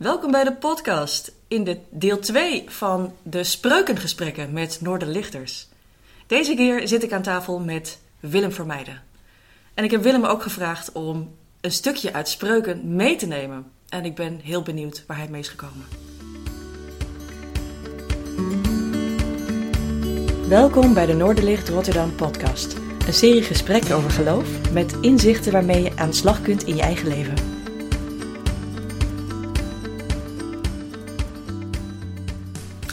[0.00, 5.68] Welkom bij de podcast in de deel 2 van de spreukengesprekken met Noorderlichters.
[6.26, 9.02] Deze keer zit ik aan tafel met Willem Vermeijden.
[9.74, 13.70] En ik heb Willem ook gevraagd om een stukje uit spreuken mee te nemen.
[13.88, 15.86] En ik ben heel benieuwd waar hij mee is gekomen.
[20.48, 22.76] Welkom bij de Noorderlicht Rotterdam podcast.
[23.06, 26.82] Een serie gesprekken over geloof met inzichten waarmee je aan de slag kunt in je
[26.82, 27.49] eigen leven.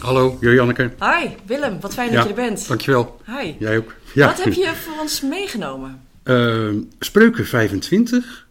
[0.07, 0.91] Hallo, Janneke.
[0.99, 2.67] Hi Willem, wat fijn dat je er bent.
[2.67, 3.21] Dankjewel.
[3.25, 3.55] Hi.
[3.59, 3.95] Jij ook.
[4.13, 4.27] Ja.
[4.27, 6.02] Wat heb je voor ons meegenomen?
[6.23, 8.48] Eh, spreuken 25.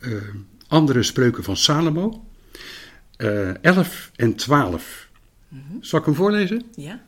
[0.00, 0.12] eh,
[0.68, 2.24] andere spreuken van Salomo.
[3.16, 5.08] eh 11 en 12.
[5.80, 6.62] Zal ik hem voorlezen?
[6.74, 7.00] Ja?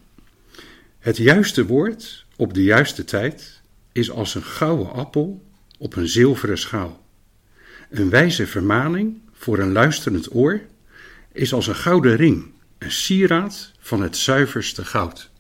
[0.99, 3.61] Het juiste woord op de juiste tijd
[3.93, 5.43] is als een gouden appel
[5.79, 7.05] op een zilveren schaal.
[7.91, 10.61] Een wijze vermaning voor een luisterend oor
[11.33, 12.52] is als een gouden ring,
[12.85, 15.31] een sieraad van het zuiverste goud.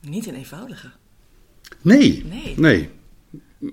[0.00, 0.90] Niet een eenvoudige.
[1.82, 2.54] Nee, Nee.
[2.56, 2.88] nee.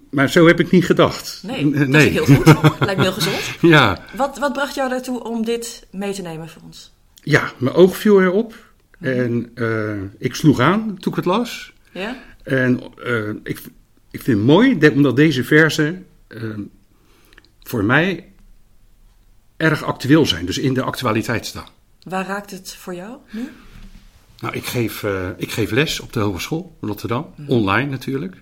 [0.09, 1.39] Maar zo heb ik niet gedacht.
[1.43, 2.45] Nee, N- dat is heel goed.
[2.79, 3.39] Lijkt me heel gezond.
[3.61, 6.93] Ja, Wat, wat bracht jou daartoe om dit mee te nemen voor ons?
[7.23, 8.65] ja, mijn oog viel erop.
[8.99, 11.73] En eh, ik sloeg aan toen ik het las.
[11.91, 12.17] Ja?
[12.43, 13.61] En eh, ik,
[14.11, 16.41] ik vind het mooi dat- omdat deze versen eh,
[17.63, 18.31] voor mij
[19.57, 20.45] erg actueel zijn.
[20.45, 21.67] Dus in de actualiteit staan.
[22.09, 23.49] Waar raakt het voor jou nu?
[24.39, 27.33] Nou, ik geef, eh, ik geef les op de Hogeschool Rotterdam.
[27.47, 28.41] Online natuurlijk.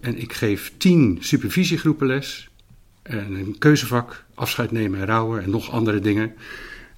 [0.00, 2.48] En ik geef tien supervisiegroepen les.
[3.02, 6.34] En een keuzevak, afscheid nemen en rouwen en nog andere dingen.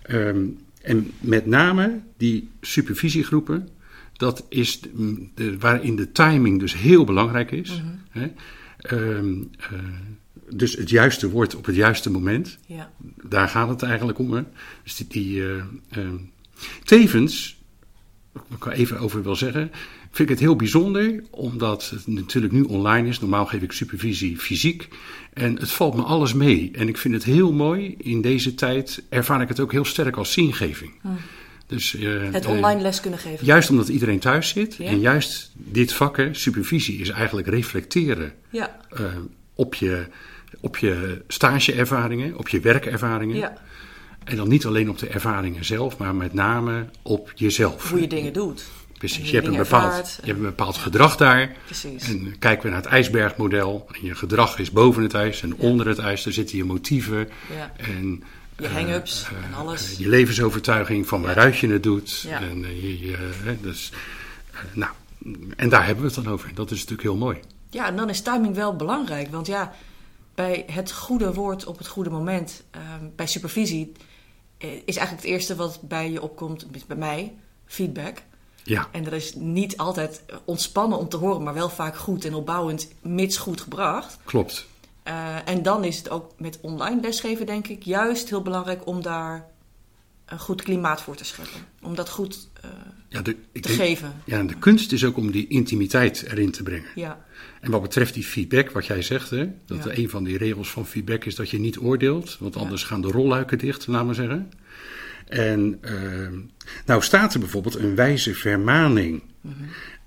[0.02, 0.44] Ehm,
[0.82, 3.68] en met name die supervisiegroepen,
[4.12, 7.82] dat is de, de- waarin de timing dus heel belangrijk is.
[8.10, 8.32] Hè?
[8.78, 9.68] Ehm, eh,
[10.50, 12.90] dus het juiste woord op het juiste moment Ja.
[13.22, 14.32] daar gaat het eigenlijk om.
[14.32, 14.42] Hè?
[14.82, 16.16] Dus die, die, eh, ehm,
[16.84, 17.56] tevens,
[18.32, 19.70] wat ik er even over wil zeggen,
[20.10, 23.20] vind ik het heel bijzonder, omdat het natuurlijk nu online is.
[23.20, 24.88] Normaal geef ik supervisie fysiek.
[25.32, 26.70] En het valt me alles mee.
[26.72, 27.94] En ik vind het heel mooi.
[27.98, 30.92] In deze tijd ervaar ik het ook heel sterk als zingeving.
[31.66, 33.46] Dus, eh, Het eh, online les kunnen geven.
[33.46, 34.74] Juist omdat iedereen thuis zit.
[34.74, 34.84] Ja.
[34.84, 38.80] En juist dit vak, hè, supervisie, is eigenlijk reflecteren Ja.
[38.90, 39.04] eh,
[39.54, 40.06] op, je,
[40.60, 43.36] op je stageervaringen, op je werkervaringen.
[43.36, 43.52] ja.
[44.24, 47.90] En dan niet alleen op de ervaringen zelf, maar met name op jezelf.
[47.90, 48.64] Hoe je dingen doet.
[48.98, 50.18] Precies, je hebt, een bepaald, ervaart.
[50.20, 51.56] je hebt een bepaald gedrag daar.
[51.64, 52.08] Precies.
[52.08, 53.86] En kijken we naar het ijsbergmodel.
[53.92, 56.22] En je gedrag is boven het ijs en onder het ijs.
[56.22, 57.28] Daar zitten je motieven.
[57.56, 57.72] Ja.
[57.76, 58.22] En,
[58.58, 59.94] Je eh, hang-ups eh, en alles.
[59.98, 62.20] je levensovertuiging van waaruit je het doet.
[62.20, 62.40] Ja.
[62.40, 63.16] En, eh, je, je,
[63.60, 63.92] dus,
[64.72, 64.92] nou,
[65.56, 66.54] en daar hebben we het dan over.
[66.54, 67.38] Dat is natuurlijk heel mooi.
[67.70, 69.30] Ja, en dan is timing wel belangrijk.
[69.30, 69.72] Want ja,
[70.34, 73.92] bij het goede woord op het goede moment, ehm, bij supervisie,
[74.58, 77.34] eh, is eigenlijk het eerste wat bij je opkomt, bij mij,
[77.66, 78.22] feedback.
[78.62, 82.34] Ja, En dat is niet altijd ontspannen om te horen, maar wel vaak goed en
[82.34, 84.18] opbouwend, mits goed gebracht.
[84.24, 84.66] klopt.
[85.02, 89.02] Eh, en dan is het ook met online lesgeven, denk ik, juist heel belangrijk om
[89.02, 89.48] daar
[90.26, 91.60] een goed klimaat voor te scheppen.
[91.82, 92.70] Om dat goed eh,
[93.08, 94.12] Ja, de, ik te denk- geven.
[94.24, 96.88] ja, en de kunst is ook om die intimiteit erin te brengen.
[96.94, 97.24] Ja,
[97.60, 99.90] En wat betreft die feedback, wat jij zegt, hè, dat Ja.
[99.96, 102.60] een van die regels van feedback is dat je niet oordeelt, want Ja.
[102.60, 104.50] anders gaan de rolluiken dicht, laten we zeggen.
[105.28, 106.34] En ehm,
[106.86, 109.22] nou staat er bijvoorbeeld een wijze vermaning.
[109.40, 109.54] Mhm.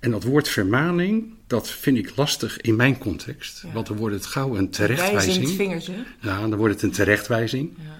[0.00, 3.62] En dat woord vermaning, dat vind ik lastig in mijn context.
[3.62, 3.72] Ja.
[3.72, 5.48] Want dan wordt het gauw een wijzend terechtwijzing.
[5.48, 5.92] vingertje.
[6.20, 7.70] Ja, dan wordt het een terechtwijzing.
[7.78, 7.97] Ja.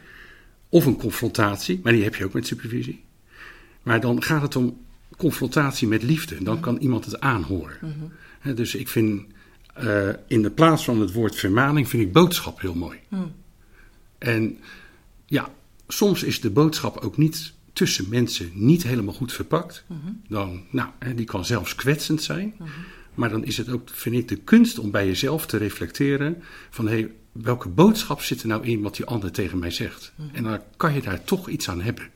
[0.69, 3.05] Of een confrontatie, maar die heb je ook met supervisie.
[3.83, 4.87] Maar dan gaat het om
[5.17, 6.43] confrontatie met liefde.
[6.43, 7.77] Dan kan iemand het aanhoren.
[8.39, 9.23] Hè, dus ik vind
[9.75, 12.99] eh, in de plaats van het woord vermaning, vind ik boodschap heel mooi.
[14.19, 14.59] En
[15.27, 15.51] ja,
[15.89, 19.85] soms is de boodschap ook niet tussen mensen niet helemaal goed verpakt.
[20.29, 22.55] Dan, nou, die kan zelfs kwetsend zijn.
[23.19, 26.89] Maar dan is het ook, vind ik, de kunst om bij jezelf te reflecteren van
[26.89, 30.13] hé, welke boodschap zit er nou in wat die ander tegen mij zegt?
[30.33, 32.11] En dan kan je daar toch iets aan hebben.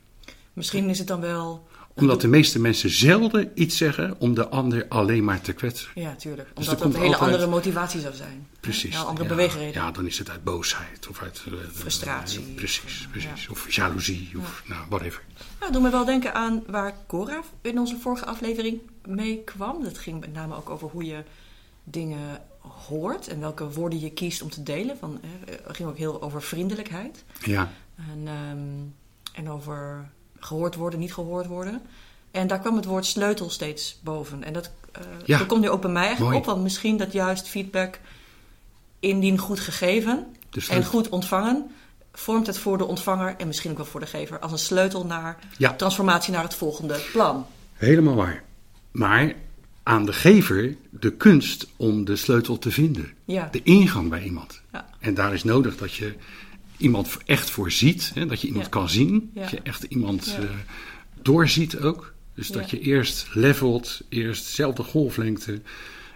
[0.52, 1.66] Misschien is het dan wel.
[1.94, 5.90] Omdat de meeste mensen zelden iets zeggen om de ander alleen maar te kwetsen.
[5.94, 6.48] Ja, tuurlijk.
[6.54, 8.46] Dus Omdat dat een hele altijd- andere motivatie zou zijn.
[8.60, 8.94] Precies.
[8.94, 9.82] Ja, andere ja, beweegreden.
[9.82, 12.40] Ja, dan is het uit boosheid of uit eh, Frustratie.
[12.48, 13.48] eh, precies, precies.
[13.48, 15.22] Of jaloezie of nou, whatever.
[15.60, 19.82] Nou, doe me wel denken aan waar Cora in onze vorige aflevering mee kwam.
[19.84, 21.22] Dat ging met name ook over hoe je
[21.84, 22.40] dingen
[22.88, 24.98] hoort en welke woorden je kiest om te delen.
[24.98, 28.58] Van, eh, het ging ook heel over vriendelijkheid Ja, en, ehm,
[29.44, 30.10] en over
[30.44, 31.82] gehoord worden, niet gehoord worden.
[32.30, 34.44] En daar kwam het woord sleutel steeds boven.
[34.44, 35.38] En dat, eh, Ja.
[35.38, 36.42] dat komt nu ook bij mij eigenlijk Mooi.
[36.46, 37.98] op, want misschien dat juist feedback
[39.00, 41.70] indien goed gegeven dus en goed ontvangen
[42.12, 45.06] vormt het voor de ontvanger en misschien ook wel voor de gever als een sleutel
[45.06, 45.74] naar Ja.
[45.74, 47.46] transformatie naar het volgende plan.
[47.72, 48.42] Helemaal waar.
[48.90, 49.34] Maar
[49.82, 53.12] aan de gever de kunst om de sleutel te vinden.
[53.24, 53.48] Ja.
[53.52, 54.60] De ingang bij iemand.
[54.72, 54.86] Ja.
[54.98, 56.14] En daar is nodig dat je
[56.82, 58.10] iemand echt voorziet.
[58.14, 58.26] Hè?
[58.26, 58.70] Dat je iemand Ja.
[58.70, 59.30] kan zien.
[59.34, 60.44] Dat je echt iemand eh,
[61.22, 62.12] doorziet ook.
[62.34, 65.60] Dus dat je eerst levelt, eerst dezelfde golflengte.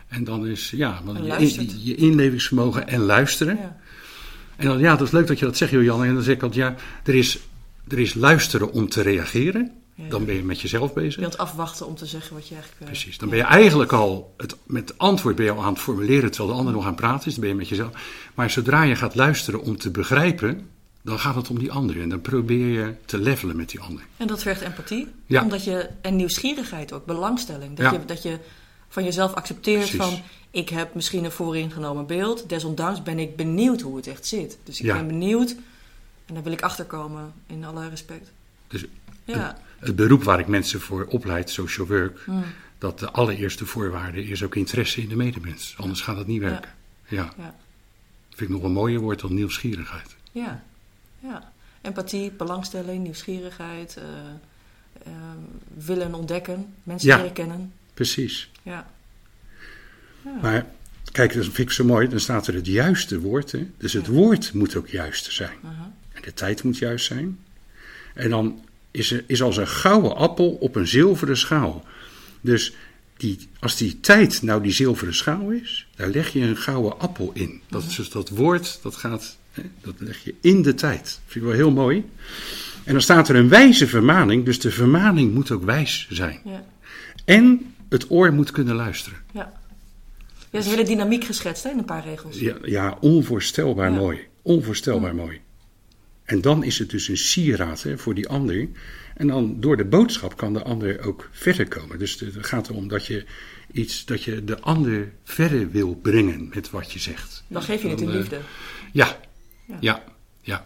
[0.09, 3.59] En dan is ja, dan je, in- je inlevingsvermogen en luisteren.
[4.57, 6.05] En dan, ja, dat is leuk dat je dat zegt, Johan.
[6.05, 7.39] En dan zeg ik altijd, ja, er is,
[7.89, 9.73] er is luisteren om te reageren.
[9.99, 10.09] Ja.
[10.09, 11.15] Dan ben je met jezelf bezig.
[11.15, 12.83] Je wilt afwachten om te zeggen wat je eigenlijk...
[12.83, 13.19] eh, Precies.
[13.19, 16.31] Dan ben je eigenlijk al, het, met het antwoord ben je al aan het formuleren
[16.31, 17.33] terwijl de ander nog aan het praten is.
[17.33, 17.91] Dan ben je met jezelf.
[18.35, 20.69] Maar zodra je gaat luisteren om te begrijpen,
[21.03, 22.01] dan gaat het om die ander.
[22.01, 24.03] En dan probeer je te levelen met die ander.
[24.17, 25.07] En dat vergt empathie.
[25.27, 25.43] Ja.
[25.43, 27.77] Omdat je, en nieuwsgierigheid ook, belangstelling.
[27.77, 27.99] Dat, Ja.
[27.99, 28.39] je, dat je
[28.89, 29.97] van jezelf accepteert Precies.
[30.01, 30.21] van...
[30.51, 32.49] ik heb misschien een vooringenomen beeld.
[32.49, 34.59] Desondanks ben ik benieuwd hoe het echt zit.
[34.65, 34.95] Dus ik Ja.
[34.95, 35.57] ben benieuwd
[36.27, 38.31] en daar wil ik achterkomen in alle respect.
[38.69, 38.85] Dus
[39.25, 42.45] Ja, het beroep waar ik mensen voor opleid, social work, Mm.
[42.79, 45.75] dat de allereerste voorwaarde is ook interesse in de medemens.
[45.79, 46.71] Anders gaat het niet werken.
[47.09, 47.33] Ja.
[47.39, 47.55] ja,
[48.29, 50.17] Vind ik nog een mooier woord dan nieuwsgierigheid.
[50.33, 50.65] ja,
[51.19, 51.53] ja.
[51.81, 53.97] Empathie, belangstelling, nieuwsgierigheid...
[53.97, 54.05] eh,
[55.03, 55.13] eh,
[55.75, 57.17] willen ontdekken, mensen Ja.
[57.17, 57.73] leren kennen.
[57.95, 58.51] Precies.
[58.63, 58.91] Ja.
[60.43, 60.67] Maar
[61.13, 62.09] kijk, dat vind ik zo mooi.
[62.09, 63.53] Dan staat er het juiste woord.
[63.53, 63.67] Hè?
[63.79, 65.57] Dus het woord moet ook juist zijn.
[65.65, 65.93] Aha.
[66.13, 67.39] En de tijd moet juist zijn.
[68.15, 68.65] En dan
[68.97, 71.85] is is als een gouden appel op een zilveren schaal.
[72.41, 72.75] Dus
[73.17, 77.31] die, als die tijd nou die zilveren schaal is, daar leg je een gouden appel
[77.35, 77.61] in.
[77.69, 81.21] Dat is dus dat woord, dat gaat, hè, dat leg je in de tijd.
[81.27, 82.05] Vind ik wel heel mooi.
[82.85, 86.41] En dan staat er een wijze vermaning, dus de vermaning moet ook wijs zijn.
[86.45, 86.65] Ja.
[87.25, 89.19] En het oor moet kunnen luisteren.
[89.33, 89.53] Ja.
[90.51, 92.39] Een hele dynamiek geschetst hè, in een paar regels.
[92.39, 93.97] Ja, ja onvoorstelbaar Ja.
[93.97, 94.19] mooi.
[94.43, 95.41] Onvoorstelbaar mooi.
[96.27, 98.69] En dan is het dus een sieraad hè, voor die ander.
[99.15, 101.99] En dan door de boodschap kan de ander ook verder komen.
[101.99, 103.25] Dus het gaat erom dat je
[103.73, 107.45] iets, dat je de ander verder wil brengen met wat je zegt.
[107.49, 108.41] Dan geef je het in eh, liefde.
[108.93, 109.19] Ja,
[109.67, 109.77] Ja.
[109.81, 110.05] ja,
[110.41, 110.65] ja.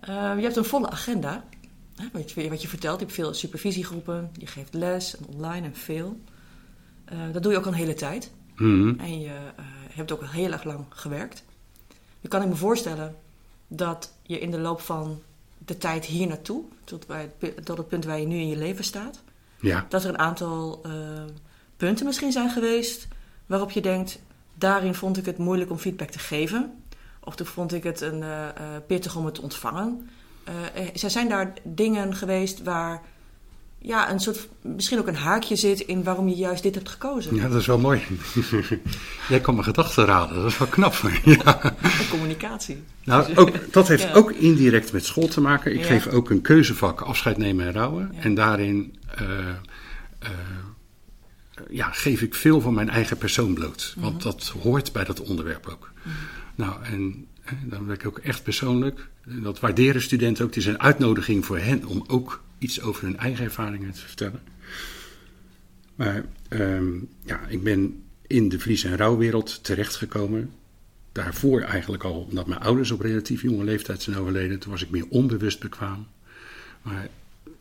[0.00, 1.44] Eh, je hebt een volle agenda.
[1.96, 5.66] Hè, wat, je, wat je vertelt, je hebt veel supervisiegroepen, je geeft les en online
[5.66, 6.20] en veel.
[7.04, 8.30] Eh, dat doe je ook al een hele tijd.
[8.54, 8.98] Mhm.
[8.98, 9.30] En je
[9.90, 11.44] hebt ook al heel erg lang gewerkt.
[12.20, 13.16] Nu kan ik me voorstellen
[13.68, 15.22] dat je in de loop van
[15.58, 18.56] de tijd hier naartoe, tot, bij het, tot het punt waar je nu in je
[18.56, 19.22] leven staat,
[19.60, 19.86] ja.
[19.88, 20.92] dat er een aantal eh,
[21.76, 23.08] punten misschien zijn geweest
[23.46, 24.18] waarop je denkt,
[24.54, 26.82] daarin vond ik het moeilijk om feedback te geven.
[27.20, 28.54] Of toen vond ik het een, eh, eh,
[28.86, 30.08] pittig om het te ontvangen.
[30.44, 33.02] Eh, zijn daar dingen geweest waar
[33.78, 37.34] ja, een soort, misschien ook een haakje zit in waarom je juist dit hebt gekozen?
[37.34, 38.02] Ja, dat is wel mooi.
[39.28, 41.40] Jij kan mijn gedachten raden, dat is wel knap van je.
[41.44, 41.74] Ja.
[42.10, 42.82] Communicatie.
[43.04, 44.12] Nou, ook, dat heeft Ja.
[44.12, 45.72] ook indirect met school te maken.
[45.72, 45.86] Ik Ja.
[45.86, 48.10] geef ook een keuzevak afscheid nemen en rouwen.
[48.12, 48.20] Ja.
[48.20, 49.48] En daarin eh,
[50.18, 50.30] eh,
[51.70, 53.92] ja, geef ik veel van mijn eigen persoon bloot.
[53.96, 54.04] Mhm.
[54.04, 55.92] Want dat hoort bij dat onderwerp ook.
[56.54, 57.26] Nou, en
[57.62, 59.08] dan ben ik ook echt persoonlijk.
[59.24, 60.50] Dat waarderen studenten ook.
[60.50, 64.40] Het is een uitnodiging voor hen om ook iets over hun eigen ervaringen te vertellen.
[65.94, 66.94] Maar ehm,
[67.24, 70.50] ja, ik ben in de verlies- en rouwwereld terechtgekomen.
[71.12, 74.58] Daarvoor eigenlijk al, omdat mijn ouders op relatief jonge leeftijd zijn overleden.
[74.58, 76.06] Toen was ik meer onbewust bekwaam.
[76.82, 77.08] Maar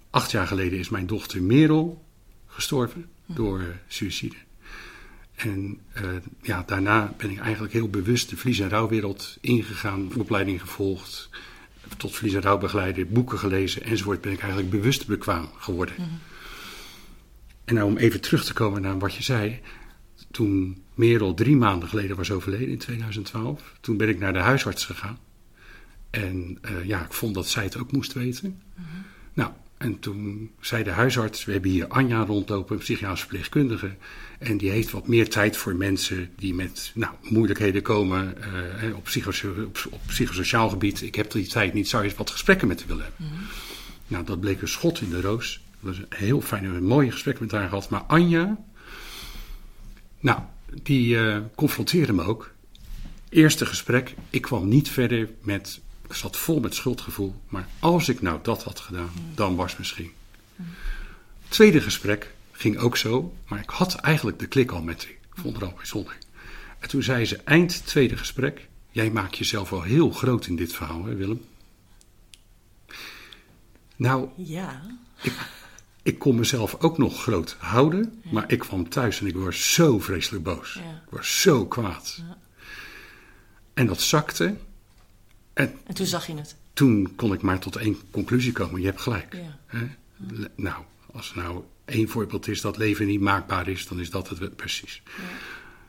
[0.10, 2.04] acht jaar geleden is mijn dochter Merel
[2.48, 4.36] gestorven door eh, suïcide.
[5.36, 6.10] En eh,
[6.42, 11.30] ja, daarna ben ik eigenlijk heel bewust de verlies- en rouwwereld ingegaan, opleiding gevolgd,
[11.98, 14.22] tot verlies- en rouwbegeleider, boeken gelezen enzovoort.
[14.22, 15.96] Ben ik eigenlijk bewust bekwaam geworden.
[17.66, 19.60] En nou om even terug te komen naar wat je zei.
[20.32, 24.86] Toen Merel drie maanden geleden was overleden in 2012, toen ben ik naar de huisarts
[24.86, 25.18] gegaan.
[26.10, 28.62] En eh, ja, ik vond dat zij het ook moest weten.
[29.34, 33.96] Nou, en toen zei de huisarts, we hebben hier Anja rondlopen, een psychiatrische verpleegkundige.
[34.40, 39.08] En die heeft wat meer tijd voor mensen die met nou, moeilijkheden komen eh, op,
[39.66, 41.02] op, op psychosociaal gebied.
[41.02, 43.48] Ik heb die tijd niet, zou je eens wat gesprekken met haar willen hebben.
[44.08, 45.62] Nou, dat bleek een schot in de roos.
[45.82, 47.90] Dat was een heel fijn, een mooie gesprek met haar gehad.
[47.90, 48.58] Maar Anja,
[50.20, 50.40] nou,
[50.84, 52.54] die eh, confronteerde me ook.
[53.30, 55.82] Eerste gesprek, ik kwam niet verder met,
[56.14, 57.42] zat vol met schuldgevoel.
[57.48, 60.12] Maar als ik nou dat had gedaan, dan was misschien.
[61.48, 65.12] Tweede gesprek ging ook zo, maar ik had eigenlijk de klik al met haar.
[65.12, 66.18] Ik vond het al bijzonder.
[66.80, 70.74] En toen zei ze, eind tweede gesprek, jij maakt jezelf wel heel groot in dit
[70.74, 71.42] verhaal, hè Willem?
[73.96, 74.82] Nou, Ja.
[76.04, 80.00] ik kon mezelf ook nog groot houden, maar ik kwam thuis en ik was zo
[80.00, 80.74] vreselijk boos.
[80.74, 81.02] Ja.
[81.06, 82.22] Ik was zo kwaad.
[83.74, 84.56] En dat zakte.
[85.56, 86.56] En En toen zag je het.
[86.74, 88.80] toen kon ik maar tot één conclusie komen.
[88.80, 89.38] Je hebt gelijk.
[89.70, 89.88] Ja.
[90.56, 94.30] Nou, als er nou één voorbeeld is dat leven niet maakbaar is, dan is dat
[94.30, 95.02] het precies.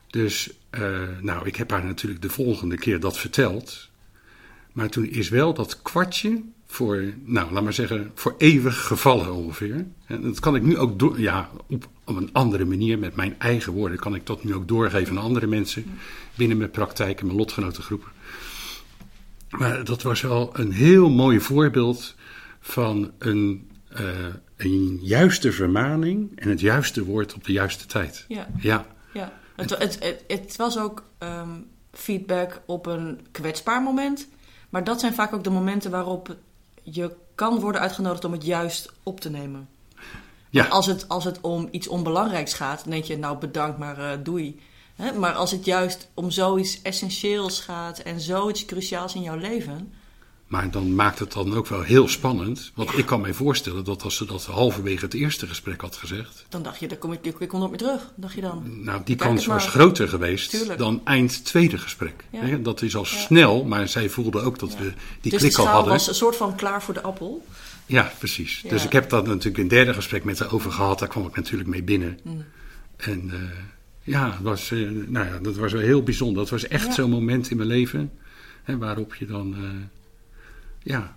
[0.07, 3.89] Dus, eh, nou, ik heb haar natuurlijk de volgende keer dat verteld.
[4.73, 9.87] Maar toen is wel dat kwartje voor, nou, laat maar zeggen, voor eeuwig gevallen ongeveer.
[10.07, 13.35] En dat kan ik nu ook door, ja, op, op een andere manier, met mijn
[13.39, 15.85] eigen woorden, kan ik dat nu ook doorgeven aan andere mensen
[16.35, 18.09] binnen mijn praktijk en mijn lotgenotengroepen.
[19.49, 22.15] Maar dat was wel een heel mooi voorbeeld
[22.61, 24.05] van een, eh,
[24.57, 28.25] een juiste vermaning en het juiste woord op de juiste tijd.
[28.29, 28.47] Ja.
[28.59, 31.51] Ja, Ja, het, het, het, het was ook ehm,
[31.93, 34.29] feedback op een kwetsbaar moment.
[34.69, 36.37] Maar dat zijn vaak ook de momenten waarop
[36.83, 39.69] je kan worden uitgenodigd om het juist op te nemen.
[40.51, 43.99] ja, Als het, als het om iets onbelangrijks gaat, dan denk je, nou bedankt, maar
[43.99, 44.61] eh, doei.
[44.97, 45.13] Hè?
[45.13, 49.93] Maar als het juist om zoiets essentieels gaat en zoiets cruciaals in jouw leven.
[50.47, 52.73] maar dan maakt het dan ook wel heel spannend.
[52.75, 56.45] Want ik kan mij voorstellen dat als ze dat halverwege het eerste gesprek had gezegd.
[56.49, 58.13] Dan dacht je, dan kom ik, ik kom nooit meer terug.
[58.17, 58.85] Dacht je dan.
[58.85, 60.79] Nou, die kans was groter geweest Tuurlijk.
[60.79, 62.25] dan eind tweede gesprek.
[62.31, 62.41] Ja.
[62.41, 63.19] Hè, Dat is al Ja.
[63.19, 65.93] snel, maar zij voelde ook dat we die dus klik al hadden.
[65.93, 67.47] was een soort van klaar voor de appel.
[67.87, 68.65] Ja, precies.
[68.69, 70.99] Dus ik heb dat natuurlijk een derde gesprek met haar over gehad.
[70.99, 72.19] Daar kwam ik natuurlijk mee binnen.
[72.23, 72.45] Mm.
[72.97, 73.41] En eh,
[74.07, 76.37] ja, het was, eh, nou ja, dat was wel heel bijzonder.
[76.43, 76.93] Dat was echt Ja.
[76.93, 78.13] zo'n moment in mijn leven.
[78.63, 79.63] Hè, waarop je dan, eh,
[80.83, 81.15] ja,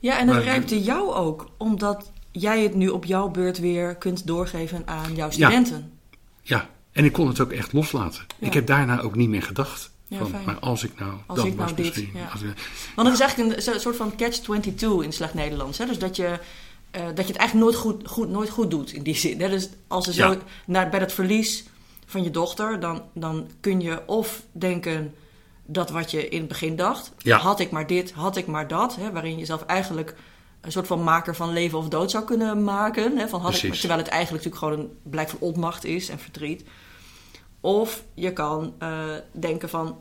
[0.00, 4.26] Ja, en Maar- rijpte jou ook, omdat jij het nu op jouw beurt weer kunt
[4.26, 5.92] doorgeven aan jouw studenten.
[6.42, 6.68] ja.
[6.92, 8.24] En ik kon het ook echt loslaten.
[8.38, 8.46] Ja.
[8.46, 9.90] Ik heb daarna ook niet meer gedacht.
[10.06, 12.10] Ja, van, maar als ik nou, Als dan ik nou was dit, misschien.
[12.14, 12.28] ja.
[12.32, 15.78] als ik- Want het is eigenlijk een soort van catch-22 in slecht Nederlands.
[15.78, 15.86] Hè?
[15.86, 16.38] Dus dat je,
[16.90, 19.40] eh, dat je het eigenlijk nooit goed, goed, nooit goed doet in die zin.
[19.40, 19.48] Hè?
[19.48, 20.38] Dus als er zo Ja.
[20.66, 21.64] naar, bij het verlies
[22.08, 25.14] van je dochter, dan, dan kun je of denken
[25.66, 27.38] dat wat je in het begin dacht, Ja.
[27.38, 29.12] had ik maar dit, had ik maar dat, hè?
[29.12, 30.14] waarin je jezelf eigenlijk
[30.60, 33.16] een soort van maker van leven of dood zou kunnen maken.
[33.16, 33.28] Hè?
[33.28, 36.64] Van had ik, terwijl het eigenlijk natuurlijk gewoon een blijk van onmacht is en verdriet.
[37.60, 39.98] Of je kan eh, denken van,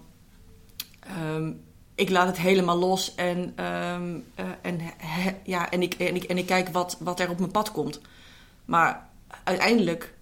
[0.99, 1.51] ehm,
[1.95, 6.23] ik laat het helemaal los en, ehm, eh, en, he- ja, en, ik, en, ik,
[6.23, 8.01] en ik kijk wat, wat er op mijn pad komt.
[8.65, 9.09] Maar
[9.43, 10.13] uiteindelijk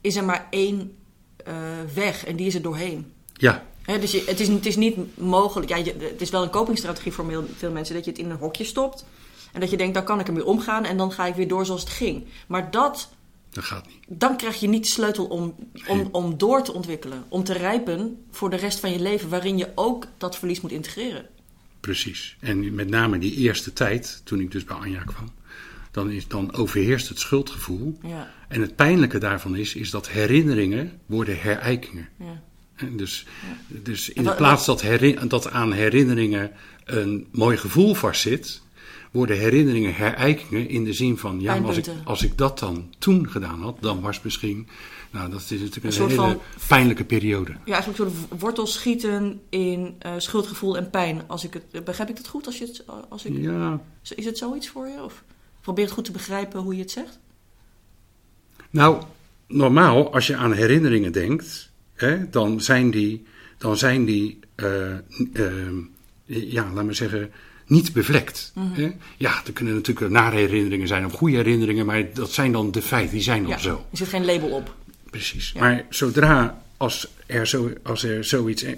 [0.00, 0.96] is er maar één
[1.44, 1.54] eh,
[1.94, 3.12] weg en die is er doorheen.
[3.34, 3.64] ja,
[4.00, 5.68] dus je, het, is, het is niet mogelijk.
[5.70, 8.30] Ja, je- het is wel een copingstrategie voor veel, veel mensen dat je het in
[8.30, 9.04] een hokje stopt.
[9.52, 11.66] En dat je denkt, dan kan ik ermee omgaan en dan ga ik weer door
[11.66, 12.24] zoals het ging.
[12.48, 13.08] Maar dat,
[13.50, 13.98] dat gaat niet.
[14.20, 15.54] dan krijg je niet de sleutel om,
[15.88, 16.08] om, Nee.
[16.12, 17.24] om door te ontwikkelen.
[17.28, 20.72] Om te rijpen voor de rest van je leven, waarin je ook dat verlies moet
[20.72, 21.26] integreren.
[21.80, 22.36] Precies.
[22.40, 25.30] En met name die eerste tijd, toen ik dus bij Anja kwam,
[25.92, 27.98] dan, is, dan overheerst het schuldgevoel.
[28.02, 32.08] Ja, En het pijnlijke daarvan is, is dat herinneringen worden herijkingen.
[32.18, 32.42] ja.
[32.76, 33.26] En Dus,
[33.68, 36.50] dus in de plaats dat, herin- dat aan herinneringen
[36.84, 38.62] een mooi gevoel vastzit,
[39.10, 42.90] worden herinneringen herijkingen in de zin van, ja, maar als ik, als ik dat dan
[42.98, 44.68] toen gedaan had, dan was misschien,
[45.10, 47.50] nou dat is natuurlijk een, hele van- pijnlijke periode.
[47.64, 51.22] Ja, eigenlijk een soort wortels schieten in eh, schuldgevoel en pijn.
[51.26, 52.46] Als ik het, begrijp ik dat goed?
[52.46, 53.80] Als je het, als ik, Ja,
[54.14, 55.02] Is het zoiets voor je?
[55.04, 55.22] Of
[55.62, 57.18] probeer het goed te begrijpen hoe je het zegt?
[58.70, 59.02] Nou,
[59.46, 63.26] normaal, als je aan herinneringen denkt, hè, dan zijn die,
[63.58, 65.00] dan zijn die eh, eh,
[66.24, 67.30] ja, laat maar zeggen,
[67.66, 68.52] niet bevlekt.
[68.54, 68.80] Mhm.
[68.80, 68.92] hè.
[69.16, 72.82] Ja, er kunnen natuurlijk nare herinneringen zijn of goede herinneringen, maar dat zijn dan de
[72.82, 73.86] feiten, die zijn dan Ja, zo.
[73.90, 74.74] er zit geen label op.
[75.10, 75.52] Precies.
[75.54, 75.60] Ja.
[75.60, 78.72] Maar zodra als er, zo, als er zoiets eh,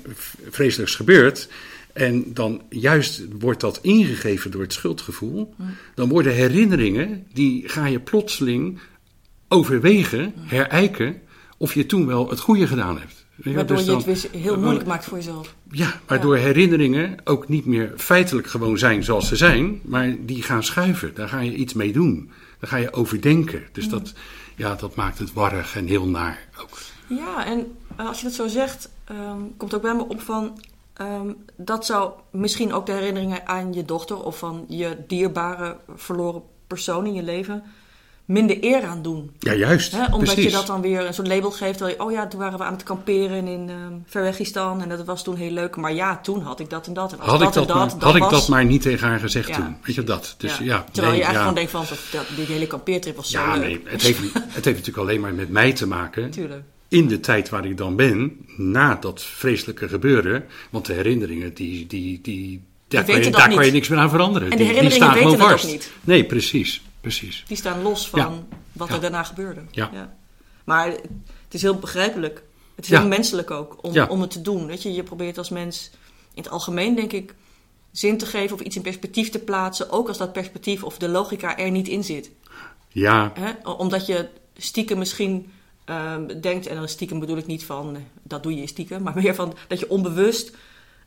[0.50, 1.49] vreselijks gebeurt.
[1.95, 5.55] En dan juist wordt dat ingegeven door het schuldgevoel.
[5.95, 8.79] Dan worden herinneringen, die ga je plotseling
[9.49, 11.23] overwegen, herijken.
[11.59, 13.25] of je toen wel het goede gedaan hebt.
[13.37, 15.55] Waardoor dus je het weer heel moeilijk maakt voor jezelf.
[15.71, 19.81] Ja, waardoor herinneringen ook niet meer feitelijk gewoon zijn zoals ze zijn.
[19.85, 21.15] maar die gaan schuiven.
[21.15, 22.31] Daar ga je iets mee doen.
[22.59, 23.63] Daar ga je overdenken.
[23.73, 24.13] Dus dat,
[24.57, 26.79] ja, dat maakt het warrig en heel naar ook.
[27.07, 30.59] Ja, en als je dat zo zegt, ehm, komt ook bij me op van...
[30.95, 34.23] ehm, dat zou misschien ook de herinneringen aan je dochter...
[34.23, 37.63] of van je dierbare verloren persoon in je leven...
[38.25, 39.31] minder eer aan doen.
[39.39, 39.95] Ja, juist.
[39.95, 40.45] Omdat precies.
[40.45, 41.79] je dat dan weer een soort label geeft.
[41.79, 44.83] je, oh ja, toen waren we aan het kamperen in ehm Verwegistan...
[44.83, 45.77] en dat was toen heel leuk.
[45.77, 47.13] Maar ja, toen had ik dat en dat.
[47.13, 49.19] En had ik, dat, dat, en maar, dat, had ik dat maar niet tegen haar
[49.19, 49.55] gezegd Ja.
[49.55, 49.77] toen.
[49.83, 50.35] Weet je dat?
[50.39, 50.85] Dus ja, ja.
[50.93, 51.85] Terwijl nee, je eigenlijk gewoon denkt van...
[52.13, 53.61] dat, die hele kampeertrip was zo Ja, leuk.
[53.61, 56.31] nee, het heeft, het heeft natuurlijk alleen maar met mij te maken.
[56.31, 56.63] Tuurlijk.
[56.88, 60.45] In de tijd waar ik dan ben, na dat vreselijke gebeuren.
[60.71, 64.11] Want de herinneringen, die, die, die, daar, kan je, daar kan je niks meer aan
[64.11, 64.50] veranderen.
[64.50, 65.64] En de die, staan gewoon vast.
[65.64, 65.91] ook niet.
[66.00, 66.83] Nee, precies.
[67.00, 67.45] precies.
[67.47, 68.33] Die staan los van Ja.
[68.73, 68.95] wat Ja.
[68.95, 69.61] er daarna gebeurde.
[69.71, 70.17] Ja.
[70.64, 71.00] Maar het
[71.50, 72.43] is heel begrijpelijk.
[72.75, 72.99] Het is Ja.
[73.00, 74.07] heel menselijk ook om, Ja.
[74.07, 74.67] om het te doen.
[74.67, 75.91] Weet je, je probeert als mens
[76.35, 77.35] in het algemeen, denk ik,
[77.93, 81.09] zin te geven of iets in perspectief te plaatsen, ook als dat perspectief of de
[81.09, 82.31] logica er niet in zit.
[82.88, 83.33] Ja?
[83.79, 85.53] Omdat je stiekem misschien
[85.85, 89.14] ehm, denkt, en dan stiekem bedoel ik niet van eh, dat doe je stiekem, maar
[89.23, 90.57] meer van dat je onbewust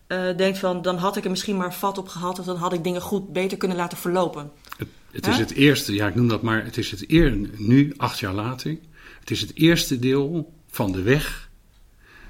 [0.08, 2.74] eh, denkt van dan had ik er misschien maar vat op gehad of dan had
[2.74, 4.52] ik dingen goed beter kunnen laten verlopen.
[4.78, 7.94] het, het is het eerste, ja, ik noem dat maar, het is het eer, nu,
[7.98, 8.78] acht jaar later,
[9.20, 11.50] het is het eerste deel van de weg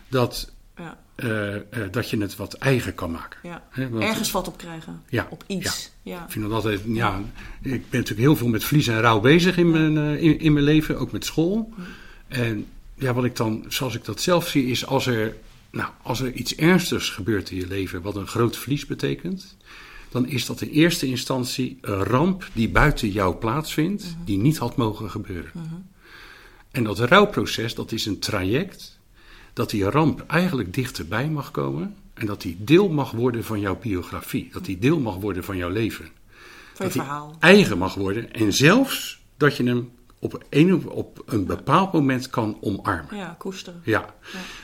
[0.08, 1.56] dat, Ja, eh,
[1.92, 3.40] dat je het wat eigen kan maken.
[3.44, 3.64] ja.
[3.70, 5.02] Hè, want- Ergens vat op krijgen.
[5.10, 5.92] Ja, Op iets.
[6.04, 6.24] Ja.
[6.24, 7.18] Ik vind dat altijd, ja,
[7.62, 10.66] ik ben natuurlijk heel veel met vlies en rouw bezig in mijn, in, in mijn
[10.66, 11.74] leven, ook met school.
[12.28, 15.36] En ja, wat ik dan, zoals ik dat zelf zie, is als er,
[15.72, 19.58] nou, als er iets ernstigs gebeurt in je leven, wat een groot verlies betekent,
[20.10, 24.76] dan is dat in eerste instantie een ramp die buiten jou plaatsvindt, die niet had
[24.76, 25.52] mogen gebeuren.
[26.72, 29.00] En dat rouwproces, dat is een traject
[29.54, 33.80] dat die ramp eigenlijk dichterbij mag komen en dat die deel mag worden van jouw
[33.80, 36.06] biografie, dat die deel mag worden van jouw leven.
[36.06, 37.36] Van dat die verhaal.
[37.40, 42.58] eigen mag worden en zelfs dat je hem op een, op een bepaald moment kan
[42.62, 43.16] omarmen.
[43.16, 43.82] Ja, koesteren.
[43.84, 44.16] Ja,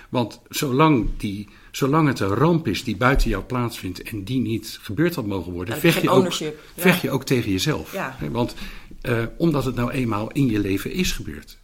[0.10, 4.78] want zolang, die, zolang het een ramp is die buiten jou plaatsvindt en die niet
[4.82, 6.32] gebeurd had mogen worden, Ja, vecht, je ook.
[6.32, 6.50] Ja.
[6.78, 7.94] vecht je ook tegen jezelf.
[7.94, 8.18] Ja.
[8.32, 8.56] Want
[9.02, 11.58] eh, omdat het nou eenmaal in je leven is gebeurd.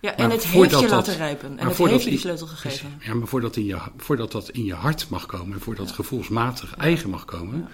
[0.00, 1.58] Ja, en Maar het heeft je dat- laten rijpen.
[1.58, 2.88] En het heeft je die sleutel gegeven.
[3.00, 5.94] Ja, maar voordat, in je, voordat dat in je hart mag komen, en voordat dat
[5.94, 7.68] gevoelsmatig eigen mag komen,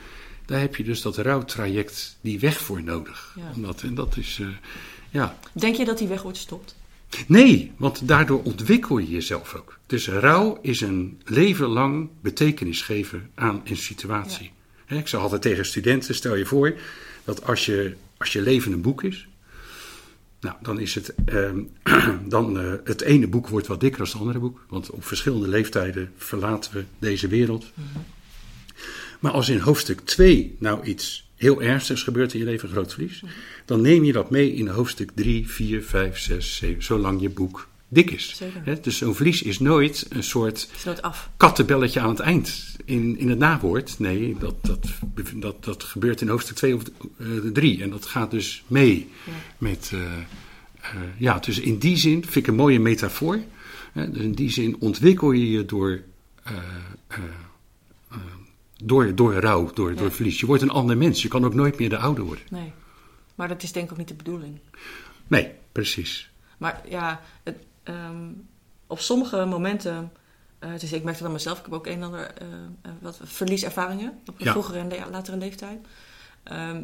[0.46, 3.32] daar heb je dus dat rouwtraject, die weg voor nodig.
[3.36, 3.42] Ja.
[3.54, 4.46] Omdat, en dat is, eh,
[5.10, 5.38] ja.
[5.52, 6.76] Denk je dat die weg wordt gestopt?
[7.26, 9.78] Nee, want daardoor ontwikkel je jezelf ook.
[9.86, 14.50] Dus rouw is een leven lang betekenis geven aan een situatie.
[14.86, 16.74] Ik zeg altijd tegen studenten, stel je voor
[17.24, 19.28] dat als je, als je leven een boek is,
[20.40, 21.60] nou, dan is het, ehm,
[22.28, 24.64] dan, eh, het ene boek wordt wat dikker dan het andere boek.
[24.68, 27.66] Want op verschillende leeftijden verlaten we deze wereld.
[29.20, 32.92] Maar als in hoofdstuk 2 nou iets heel ernstigs gebeurt in je leven, een groot
[32.92, 33.22] verlies,
[33.64, 37.68] dan neem je dat mee in hoofdstuk 3, 4, 5, 6, 7, zolang je boek
[37.88, 38.34] dik is.
[38.36, 38.82] Zeker.
[38.82, 41.30] Dus zo'n verlies is nooit een soort nooit af.
[41.36, 43.98] kattenbelletje aan het eind in, in het nawoord.
[43.98, 44.86] Nee, dat, dat,
[45.34, 46.82] dat, dat gebeurt in hoofdstuk 2 of
[47.52, 47.82] 3.
[47.82, 49.32] En dat gaat dus mee Ja.
[49.58, 49.90] met.
[49.94, 50.00] eh,
[50.80, 53.40] eh, ja, dus in die zin vind ik een mooie metafoor.
[53.92, 56.00] Hè, dus in die zin ontwikkel je je door.
[58.84, 60.40] Door, door rouw, door, door verlies.
[60.40, 61.22] Je wordt een ander mens.
[61.22, 62.44] Je kan ook nooit meer de oude worden.
[62.50, 62.72] Nee.
[63.34, 64.58] Maar dat is denk ik ook niet de bedoeling.
[65.26, 66.30] Nee, precies.
[66.58, 68.26] Maar ja, het, ehm,
[68.86, 70.12] op sommige momenten,
[70.58, 72.46] eh dus ik merk het aan mezelf, ik heb ook een en ander eh,
[72.82, 74.52] eh, wat verlieservaringen op Ja.
[74.52, 75.78] vroegere en la- latere leeftijd.
[76.42, 76.82] Ehm,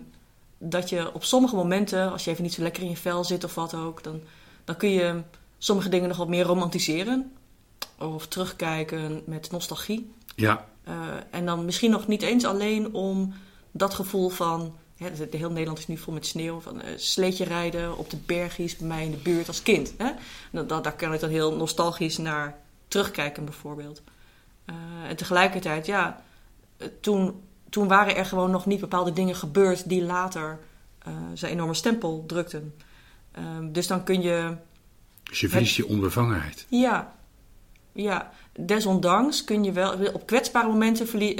[0.59, 3.45] dat je op sommige momenten, als je even niet zo lekker in je vel zit
[3.45, 4.21] of wat ook, dan,
[4.65, 5.23] dan kun je
[5.59, 7.33] sommige dingen nog wat meer romantiseren.
[7.99, 10.13] Of terugkijken met nostalgie.
[10.37, 10.95] Ja, Eh,
[11.31, 13.35] en dan misschien nog niet eens alleen om
[13.71, 14.77] dat gevoel van.
[14.97, 16.61] Hè, de de heel Nederland is nu vol met sneeuw.
[16.61, 19.95] Van eh, sleetje rijden op de bergjes bij mij in de buurt als kind.
[19.99, 20.11] Hè?
[20.53, 24.03] Dat, dat, daar kan ik dan heel nostalgisch naar terugkijken, bijvoorbeeld.
[24.65, 24.75] Eh,
[25.09, 26.23] en tegelijkertijd, ja,
[27.01, 30.59] toen, toen waren er gewoon nog niet bepaalde dingen gebeurd die later
[31.35, 32.75] zijn enorme stempel drukten.
[33.33, 34.57] Ehm, dus dan kun je
[35.23, 36.67] dus je verliest je onbevangenheid.
[36.69, 37.15] ja,
[37.93, 38.33] ja.
[38.59, 41.35] Desondanks kun je wel op kwetsbare momenten verlie-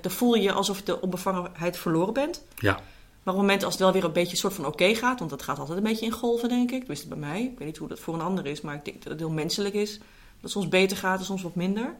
[0.00, 2.42] dan voel je je alsof de onbevangenheid verloren bent.
[2.56, 4.94] Ja, Maar op het moment als het wel weer een beetje een soort van oké
[4.94, 6.78] gaat, want dat gaat altijd een beetje in golven, denk ik.
[6.78, 7.42] Tenminste bij mij.
[7.42, 9.30] Ik weet niet hoe dat voor een ander is, maar ik denk dat het heel
[9.30, 9.92] menselijk is.
[9.98, 10.06] Dat
[10.40, 11.94] het soms beter gaat en soms wat minder.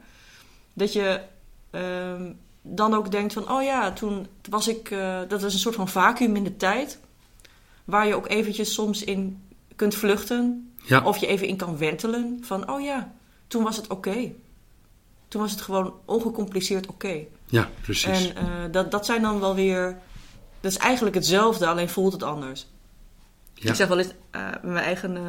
[0.72, 1.20] Dat je
[1.70, 4.90] ehm, dan ook denkt van, oh ja, toen was ik...
[4.90, 6.98] eh, dat is een soort van vacuüm in de tijd.
[7.85, 9.42] Waar je ook eventjes soms in
[9.77, 10.72] kunt vluchten.
[10.87, 13.12] ja, Of je even in kan wentelen van, oh ja,
[13.46, 14.33] toen was het oké.
[15.34, 17.24] Toen was het gewoon ongecompliceerd oké.
[17.46, 18.26] ja precies.
[18.26, 19.98] En eh, dat, dat zijn dan wel weer...
[20.60, 22.66] Dat is eigenlijk hetzelfde, alleen voelt het anders.
[23.54, 23.70] Ja.
[23.70, 25.22] Ik zeg wel eens, eh, met mijn eigen eh,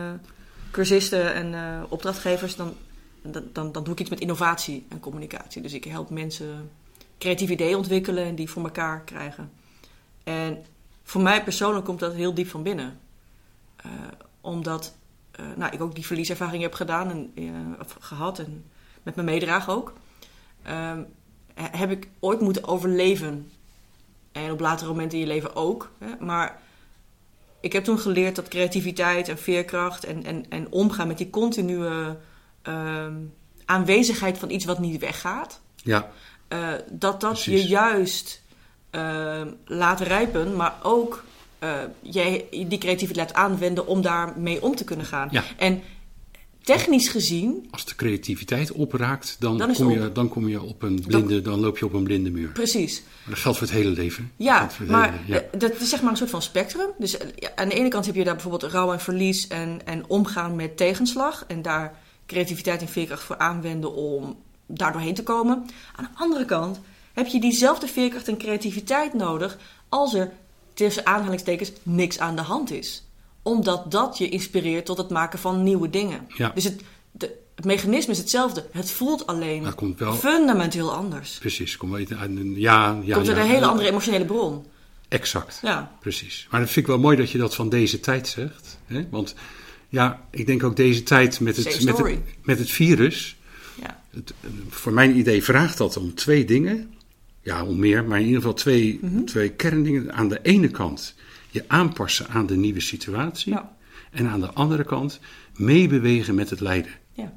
[0.72, 2.56] cursisten en eh, opdrachtgevers...
[2.56, 2.74] Dan,
[3.22, 5.62] dan, dan, dan doe ik iets met innovatie en communicatie.
[5.62, 6.72] Dus ik help mensen
[7.18, 9.52] creatieve ideeën ontwikkelen en die voor elkaar krijgen.
[10.24, 10.66] En
[11.04, 13.00] voor mij persoonlijk komt dat heel diep van binnen.
[13.76, 13.92] Eh,
[14.42, 14.96] omdat
[15.36, 18.66] eh, nou, ik ook die verlieservaring heb gedaan en eh, of gehad en
[19.06, 19.94] met mijn meedrager ook.
[20.64, 21.00] Ehm,
[21.54, 23.52] he- heb ik ooit moeten overleven.
[24.32, 25.92] En op latere momenten in je leven ook.
[25.98, 26.26] Hè?
[26.26, 26.62] Maar
[27.60, 32.16] ik heb toen geleerd dat creativiteit en veerkracht en, en, en omgaan met die continue
[32.62, 33.14] ehm,
[33.66, 35.62] aanwezigheid van iets wat niet weggaat.
[35.76, 36.10] Ja,
[36.48, 37.62] eh, dat dat Precies.
[37.62, 38.42] je juist
[38.90, 41.24] ehm, laat rijpen, maar ook
[41.60, 45.28] eh, je die creativiteit laat aanwenden om daarmee om te kunnen gaan.
[45.32, 45.44] Ja.
[45.58, 45.82] En
[46.66, 51.42] technisch gezien, Als de creativiteit opraakt, dan, kom, je, dan, kom je op een blinde,
[51.42, 52.50] dan loop je op een blinde muur.
[52.50, 53.02] precies.
[53.02, 54.32] Maar dat geldt voor het hele leven.
[54.36, 55.42] Ja, het maar hele- ja.
[55.52, 56.90] eh, dat is zeg maar een soort van spectrum.
[56.98, 60.04] Dus eh, aan de ene kant heb je daar bijvoorbeeld rouw en verlies en, en
[60.08, 61.44] omgaan met tegenslag.
[61.48, 65.66] En daar creativiteit en veerkracht voor aanwenden om daar doorheen te komen.
[65.96, 66.80] Aan de andere kant
[67.14, 69.58] heb je diezelfde veerkracht en creativiteit nodig
[69.90, 70.32] als er
[70.74, 73.04] tussen aanhalingstekens niks aan de hand is.
[73.46, 76.28] Omdat dat je inspireert tot het maken van nieuwe dingen.
[76.28, 76.52] Ja.
[76.56, 76.82] Dus het,
[77.12, 78.66] de, het mechanisme is hetzelfde.
[78.72, 81.38] Het voelt alleen Dat komt wel- fundamenteel anders.
[81.40, 84.66] Precies, kom uit een, ja, ja, Komt uit ja, een hele andere emotionele bron.
[85.08, 85.60] Exact.
[85.62, 85.92] Ja.
[86.00, 86.48] Precies.
[86.52, 88.80] Maar dat vind ik wel mooi dat je dat van deze tijd zegt.
[88.86, 89.08] Hè?
[89.10, 89.36] Want
[89.90, 93.36] ja, ik denk ook deze tijd met het, met het, met het virus.
[93.82, 94.02] Ja.
[94.10, 94.34] Het,
[94.70, 96.94] voor mijn idee vraagt dat om twee dingen.
[97.42, 99.24] Ja, om meer, maar in ieder geval twee, Mhm.
[99.24, 100.14] twee kerndingen.
[100.14, 101.16] Aan de ene kant
[101.56, 103.54] je aanpassen aan de nieuwe situatie.
[103.54, 103.76] Ja.
[104.12, 105.20] En aan de andere kant
[105.56, 106.92] meebewegen met het lijden.
[107.14, 107.34] Ja.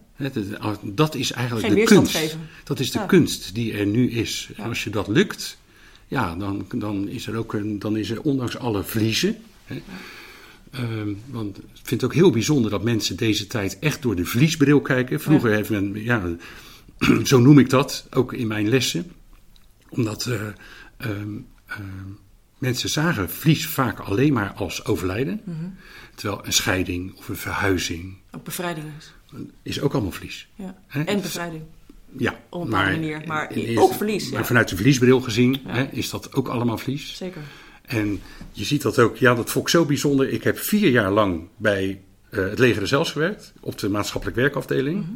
[0.83, 2.17] Dat- is eigenlijk Geen de kunst.
[2.17, 2.41] geven.
[2.65, 3.07] Dat is de Ja.
[3.07, 4.51] kunst die er nu is.
[4.57, 5.59] En als je dat lukt,
[6.09, 9.37] ja, dan, dan is er ook een, dan is er ondanks alle verliezen.
[9.65, 9.83] Hè,
[10.71, 14.25] ehm, want ik vind het ook heel bijzonder dat mensen deze tijd echt door de
[14.25, 15.21] vliesbril kijken.
[15.21, 16.23] Vroeger heeft men, ja,
[17.25, 19.11] zo noem ik dat, ook in mijn lessen.
[19.89, 20.41] Omdat eh,
[20.97, 21.83] ehm, ehm,
[22.59, 25.41] mensen zagen vlies vaak alleen maar als overlijden.
[26.15, 29.13] Terwijl een scheiding of een verhuizing Ook bevrijding is.
[29.63, 30.49] is ook allemaal vlies.
[30.55, 30.79] Ja.
[30.89, 31.63] En bevrijding.
[32.17, 34.47] Ja, Op een bepaalde manier, maar in ook verlies, Maar ja.
[34.47, 35.89] vanuit de verliesbril gezien Ja.
[35.91, 37.17] is dat ook allemaal verlies.
[37.17, 37.41] Zeker.
[37.83, 38.21] En
[38.53, 40.29] je ziet dat ook, ja, dat vond ik zo bijzonder.
[40.29, 45.01] Ik heb vier jaar lang bij eh, het leger zelfs gewerkt, op de maatschappelijk werkafdeling.
[45.05, 45.13] Mhm.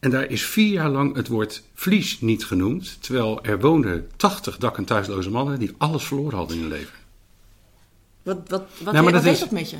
[0.00, 4.56] En daar is vier jaar lang het woord vlies niet genoemd, terwijl er woonden 80
[4.58, 6.94] dak- en thuisloze mannen die alles verloren hadden in hun leven.
[8.22, 9.76] Wat, wat, wat, Nou, wat dat is- dat met je?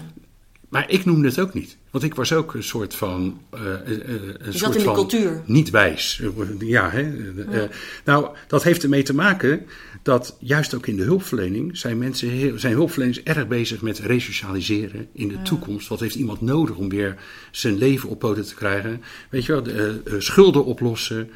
[0.70, 1.76] Maar ik noemde het ook niet.
[1.90, 3.40] Want ik was ook een soort van.
[3.50, 5.42] eh, eh, eh, een zat soort in de van cultuur.
[5.44, 6.22] Niet wijs.
[6.59, 7.12] Ja, hè.
[8.04, 9.66] nou, dat heeft ermee te maken
[10.02, 15.09] dat juist ook in de hulpverlening zijn mensen, heel, zijn hulpverleners erg bezig met resocialiseren
[15.12, 15.88] in de toekomst.
[15.88, 17.16] Wat heeft iemand nodig om weer
[17.50, 19.02] zijn leven op poten te krijgen?
[19.30, 21.30] Weet je wel, de, schulden oplossen,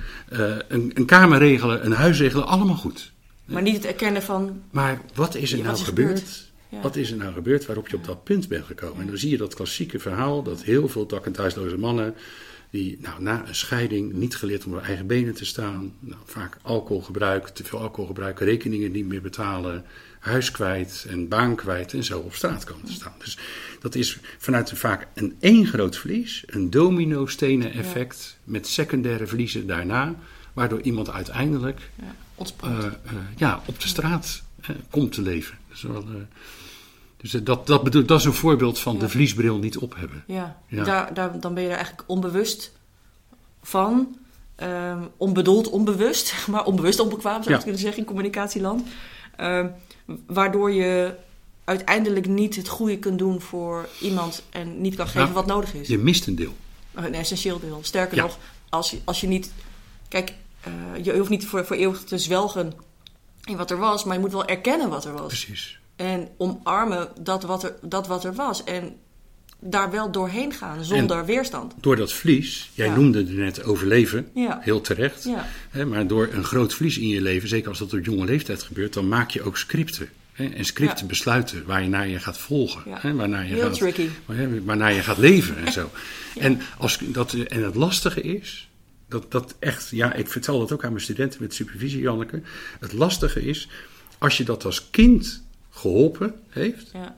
[0.68, 3.12] een, een kamer regelen, een huis regelen, allemaal goed.
[3.44, 4.62] Maar niet het erkennen van...
[4.70, 6.18] Maar wat is er Ja, nou wat is gebeurd?
[6.18, 6.53] gebeurd?
[6.82, 9.00] Wat is er nou gebeurd waarop je op dat punt bent gekomen?
[9.00, 12.14] En dan zie je dat klassieke verhaal dat heel veel dak- en thuisloze mannen...
[12.70, 15.92] die nou, na een scheiding niet geleerd om op eigen benen te staan...
[16.00, 19.84] Nou, vaak alcoholgebruik, te veel alcoholgebruik, rekeningen niet meer betalen...
[20.18, 23.14] huis kwijt en baan kwijt en zo op straat komen te staan.
[23.18, 23.38] Dus
[23.80, 26.44] dat is vanuit een, vaak een één groot verlies...
[26.46, 30.14] een domino-stenen effect met secundaire verliezen daarna...
[30.52, 32.14] waardoor iemand uiteindelijk Ja,
[32.62, 32.92] eh, eh,
[33.37, 35.58] ja, op de straat eh, komt te leven.
[35.68, 36.04] Dat is wel,
[37.30, 40.24] dus dat, dat, bedoel, dat is een voorbeeld van de vliesbril niet op hebben.
[40.26, 40.84] ja, ja.
[40.84, 42.72] Daar, daar, dan ben je er eigenlijk onbewust
[43.62, 44.16] van.
[44.56, 46.34] Ehm, onbedoeld, onbewust.
[46.50, 47.62] Maar onbewust onbekwaam zou je Ja.
[47.62, 48.82] kunnen zeggen in communicatieland.
[49.37, 49.68] Ehm,
[50.26, 51.14] waardoor je
[51.64, 54.42] uiteindelijk niet het goede kunt doen voor iemand...
[54.50, 55.88] en niet kan geven wat nodig is.
[55.88, 56.54] Je mist een deel.
[56.94, 57.78] Een essentieel deel.
[57.82, 59.52] Sterker nog, als je, als je niet...
[60.08, 62.72] Kijk, eh, je hoeft niet voor, voor eeuwig te zwelgen
[63.44, 64.04] in wat er was...
[64.04, 65.26] maar je moet wel erkennen wat er was.
[65.26, 65.78] Precies.
[65.96, 68.64] En omarmen dat wat er, dat wat er was.
[68.64, 68.96] En
[69.61, 71.74] daar wel doorheen gaan zonder weerstand.
[71.80, 72.94] Door dat vlies, jij Ja.
[72.94, 74.59] noemde het net overleven, Ja.
[74.62, 75.24] heel terecht.
[75.24, 75.46] Ja.
[75.70, 78.62] Hè, maar door een groot vlies in je leven, zeker als dat op jonge leeftijd
[78.62, 80.09] gebeurt, dan maak je ook scripten.
[80.33, 82.83] Hè, en scripten besluiten waar je naar je gaat volgen.
[82.88, 84.09] Hè, waarnaar je Heel gaat, tricky.
[84.26, 85.90] waar- Waarnaar je gaat leven en zo.
[86.38, 88.68] En, als, dat, en het lastige is,
[89.09, 92.42] dat, dat echt, ja, ik vertel dat ook aan mijn studenten met supervisie, Janneke.
[92.80, 93.68] Het lastige is,
[94.18, 95.43] als je dat als kind
[95.74, 97.16] geholpen heeft, Ja.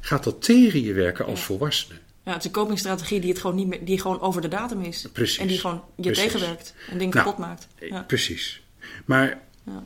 [0.00, 1.44] gaat dat tegen je werken als Ja.
[1.44, 1.94] volwassene.
[2.24, 4.82] Ja, het is een copingstrategie die, het gewoon niet meer, die gewoon over de datum
[4.82, 5.06] is.
[5.12, 5.38] Precies.
[5.38, 6.22] En die gewoon je Precies.
[6.22, 7.66] tegenwerkt en dingen Nou, kapot maakt.
[7.80, 8.02] Ja.
[8.02, 8.62] Precies.
[9.04, 9.82] Maar Ja.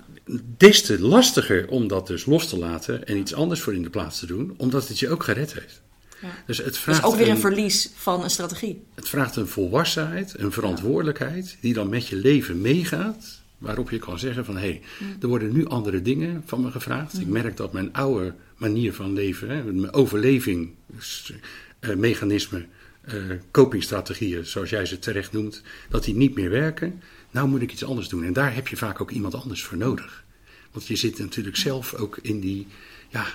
[0.57, 3.91] des te lastiger om dat dus los te laten en iets anders voor in de
[3.91, 5.83] plaats te doen, omdat het je ook gered heeft.
[6.23, 6.29] Ja.
[6.47, 8.83] Dus het vraagt, is ook weer een een, verlies van een strategie.
[8.95, 14.19] het vraagt een volwassenheid, een verantwoordelijkheid, die dan met je leven meegaat, waarop je kan
[14.19, 15.17] zeggen van hé, hey, Mm.
[15.21, 17.21] er worden nu andere dingen van me gevraagd.
[17.21, 22.67] Ik merk dat mijn oude manier van leven, hè, mijn overlevingsmechanismen,
[23.01, 23.15] eh,
[23.51, 27.03] copingstrategieën, zoals jij ze terecht noemt, dat die niet meer werken.
[27.31, 28.25] Nou moet ik iets anders doen.
[28.25, 30.25] En daar heb je vaak ook iemand anders voor nodig.
[30.73, 32.67] Want je zit natuurlijk zelf ook in die,
[33.09, 33.27] ja,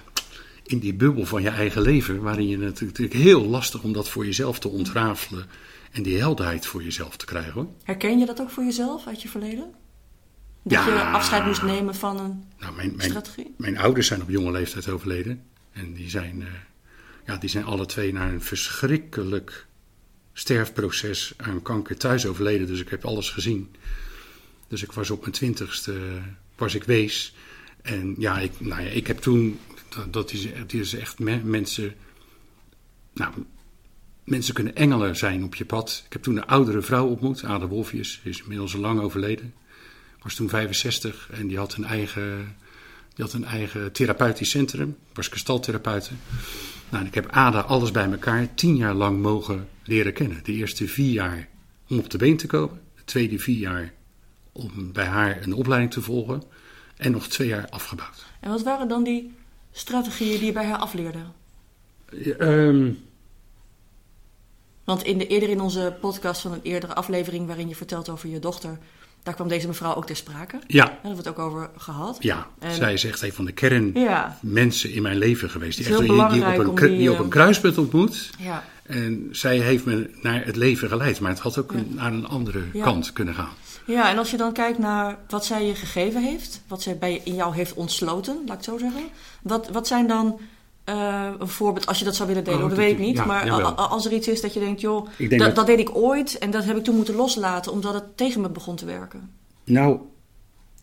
[0.65, 4.10] in die bubbel van je eigen leven, waarin je natuurlijk natuurlijk heel lastig om dat
[4.10, 5.45] voor jezelf te ontrafelen
[5.91, 7.51] en die helderheid voor jezelf te krijgen.
[7.53, 7.67] Hoor.
[7.84, 9.73] Herken je dat ook voor jezelf uit je verleden?
[10.63, 10.88] Dat Ja.
[10.88, 13.54] je afscheid moest nemen van een Nou, mijn, mijn, strategie?
[13.58, 15.43] mijn ouders zijn op jonge leeftijd overleden.
[15.72, 16.48] En die zijn, eh,
[17.26, 19.65] ja, die zijn alle twee naar een verschrikkelijk
[20.34, 22.67] sterfproces aan kanker thuis overleden.
[22.67, 23.76] Dus ik heb alles gezien.
[24.67, 26.00] Dus ik was op mijn twintigste,
[26.56, 27.36] was ik wees.
[27.82, 31.41] En ja, ik, nou ja, ik heb toen, dat, dat is, het is echt me-
[31.43, 31.95] mensen,
[33.13, 33.34] nou,
[34.24, 36.04] mensen kunnen engelen zijn op je pad.
[36.06, 39.54] Ik heb toen een oudere vrouw ontmoet, Ada Wolfius, die is inmiddels al lang overleden.
[40.21, 42.55] Was toen 65 en die had een eigen,
[43.13, 46.12] die had een eigen therapeutisch centrum, was gestaltherapeute.
[46.89, 50.39] Nou, en ik heb Ada alles bij elkaar tien jaar lang mogen leren kennen.
[50.43, 51.47] De eerste vier jaar
[51.88, 53.93] om op de been te komen, de tweede vier jaar
[54.51, 56.43] om bij haar een opleiding te volgen
[56.97, 58.25] en nog twee jaar afgebouwd.
[58.39, 59.34] En wat waren dan die
[59.71, 61.19] strategieën die je bij haar afleerde?
[62.12, 62.91] Ja, ehm,
[64.84, 68.29] Want in de, eerder in onze podcast van een eerdere aflevering waarin je vertelt over
[68.29, 68.77] je dochter,
[69.23, 70.60] daar kwam deze mevrouw ook ter sprake.
[70.67, 72.17] ja, Daar hebben we het ook over gehad.
[72.19, 72.47] ja.
[72.60, 75.77] En- zij is echt een van de kernmensen Ja, in mijn leven geweest.
[75.77, 78.29] Die, echt, die, die op een, die, die op eh, een kruispunt ontmoet.
[78.38, 81.19] ja, En zij heeft me naar het leven geleid.
[81.19, 83.49] Maar het had ook een- naar een andere kant kunnen gaan.
[83.86, 87.21] ja, en als je dan kijkt naar wat zij je gegeven heeft, wat zij bij,
[87.23, 89.03] in jou heeft ontsloten, laat ik het zo zeggen.
[89.41, 90.39] Wat, wat zijn dan
[90.89, 93.15] eh, een voorbeeld, als je dat zou willen delen, Oh, dat weet ik niet.
[93.15, 93.71] ja, maar jawel.
[93.75, 96.38] als er iets is dat je denkt, joh, denk dat, dat- dat deed ik ooit
[96.38, 99.30] en dat heb ik toen moeten loslaten omdat het tegen me begon te werken.
[99.63, 99.99] Nou,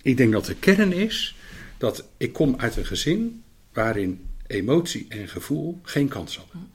[0.02, 1.36] ik denk dat de kern is
[1.78, 3.42] dat ik kom uit een gezin
[3.72, 6.70] waarin emotie en gevoel geen kans hadden.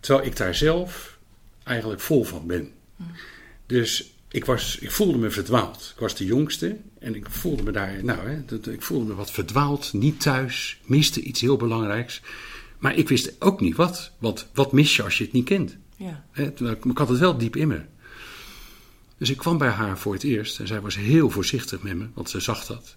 [0.00, 1.18] Terwijl ik daar zelf
[1.64, 2.70] eigenlijk vol van ben.
[3.66, 5.90] Dus ik, was, ik voelde me verdwaald.
[5.94, 9.30] Ik was de jongste en ik voelde me daar, nou, hè, ik voelde me wat
[9.30, 12.22] verdwaald, niet thuis, miste iets heel belangrijks.
[12.82, 15.76] Maar ik wist ook niet wat, want wat mis je als je het niet kent?
[15.96, 16.58] Ja, ik,
[16.94, 17.80] had het wel diep in me.
[19.18, 22.06] Dus ik kwam bij haar voor het eerst en zij was heel voorzichtig met me,
[22.14, 22.96] want ze zag dat.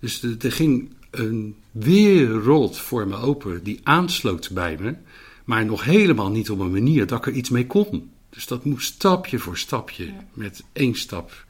[0.00, 4.94] Dus er ging een wereld voor me open die aansloot bij me,
[5.44, 8.10] maar nog helemaal niet op een manier dat ik er iets mee kon.
[8.28, 10.24] Dus dat moest stapje voor stapje, Ja.
[10.32, 11.44] met één stap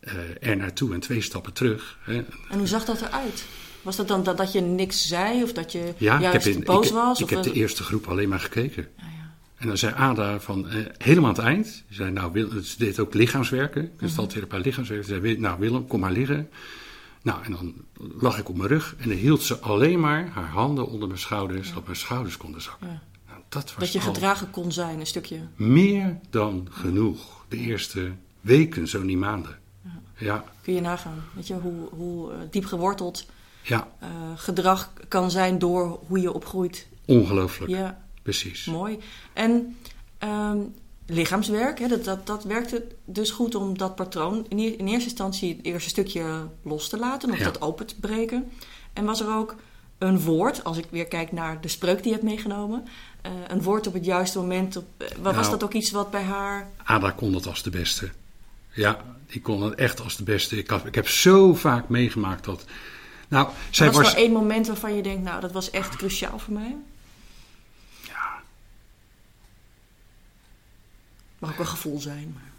[0.00, 1.98] eh, er naartoe en twee stappen terug.
[2.02, 2.24] Hè.
[2.50, 3.44] en hoe zag dat eruit?
[3.84, 6.54] Was dat dan dat, dat je niks zei of dat je Ja, ik juist heb,
[6.54, 7.18] in, boos ik, was?
[7.18, 8.88] ik of heb de eerste groep alleen maar gekeken.
[8.96, 9.32] Ja, ja.
[9.56, 12.78] En dan zei Ada van, eh, helemaal aan het eind, ze zei, nou, Wil, ze
[12.78, 14.04] deed ook lichaamswerken, Mhm.
[14.04, 15.06] gestaltherapeut lichaamswerken.
[15.08, 16.48] Ze zei, nou Willem, kom maar liggen.
[17.22, 17.74] Nou, en dan
[18.20, 21.20] lag ik op mijn rug en dan hield ze alleen maar haar handen onder mijn
[21.20, 22.86] schouders, zodat mijn schouders konden zakken.
[23.26, 25.38] Nou, dat was Dat je gedragen kon zijn, een stukje.
[25.56, 27.44] meer dan genoeg.
[27.48, 29.58] De eerste weken, zo niet maanden.
[30.18, 31.24] Ja, Kun je nagaan.
[31.34, 33.26] Weet je, hoe, hoe eh, diep geworteld
[33.64, 36.86] ja, eh, gedrag kan zijn door hoe je opgroeit.
[37.06, 37.70] ongelooflijk.
[37.72, 38.64] Ja, Precies.
[38.64, 38.98] mooi.
[39.32, 39.76] En
[40.18, 40.58] ehm,
[41.06, 45.08] lichaamswerk, hè, dat, dat, dat werkte dus goed om dat patroon in, eer- in eerste
[45.08, 47.44] instantie het eerste stukje los te laten, of Ja.
[47.44, 48.50] dat open te breken.
[48.92, 49.54] En was er ook
[49.98, 52.84] een woord, als ik weer kijk naar de spreuk die je hebt meegenomen,
[53.22, 54.76] eh, een woord op het juiste moment.
[54.76, 55.50] Op, eh, wa- was Nou.
[55.50, 56.70] dat ook iets wat bij haar.
[56.84, 58.10] Ada kon dat als de beste.
[58.72, 60.58] Ja, die kon het echt als de beste.
[60.58, 62.64] Ik, had, ik heb zo vaak meegemaakt dat.
[63.28, 64.06] Nou, zij was was.
[64.06, 66.76] nou één moment waarvan je denkt, nou, dat was echt cruciaal voor mij?
[68.06, 68.42] Ja,
[71.38, 72.34] Mag ook een gevoel zijn.
[72.34, 72.52] Maar...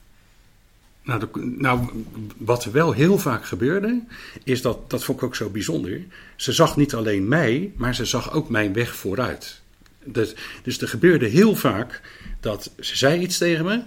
[1.02, 2.06] nou, de- nou,
[2.38, 4.02] wat wel heel vaak gebeurde,
[4.44, 6.02] is dat, dat vond ik ook zo bijzonder.
[6.36, 9.62] Ze zag niet alleen mij, maar ze zag ook mijn weg vooruit.
[10.04, 12.02] Dus, dus er gebeurde heel vaak
[12.40, 13.82] dat ze zei iets tegen me,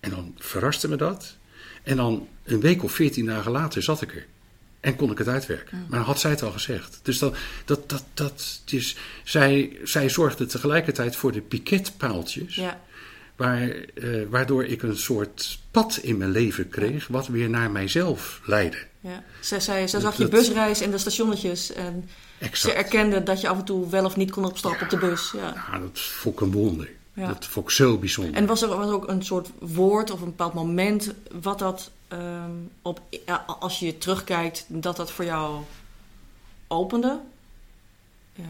[0.00, 1.36] en dan verraste me dat.
[1.82, 4.26] En dan een week of veertien dagen later zat ik er.
[4.84, 5.86] En kon ik het uitwerken.
[5.88, 7.00] Maar dan had zij het al gezegd.
[7.02, 12.54] Dus dat, dat, dat, dat dus zij, zij zorgde tegelijkertijd voor de piketpaaltjes.
[12.54, 12.80] Ja,
[13.36, 17.06] Waar, eh, waardoor ik een soort pad in mijn leven kreeg.
[17.06, 18.78] Wat weer naar mijzelf leidde.
[19.00, 19.22] ja.
[19.40, 21.72] Zij, zij, zij zag je busreis en de stationnetjes.
[21.72, 22.58] En Exact.
[22.60, 25.32] ze erkende dat je af en toe wel of niet kon opstappen op de bus.
[25.36, 25.78] Ja.
[25.78, 26.90] Dat vond ik een wonder.
[27.12, 27.26] Ja.
[27.26, 28.34] Dat vond ik zo bijzonder.
[28.34, 32.50] En was er was ook een soort woord of een bepaald moment wat dat ehm,
[32.82, 33.00] op,
[33.60, 35.56] als je terugkijkt, dat dat voor jou
[36.68, 37.20] opende?
[38.36, 38.46] Ehm,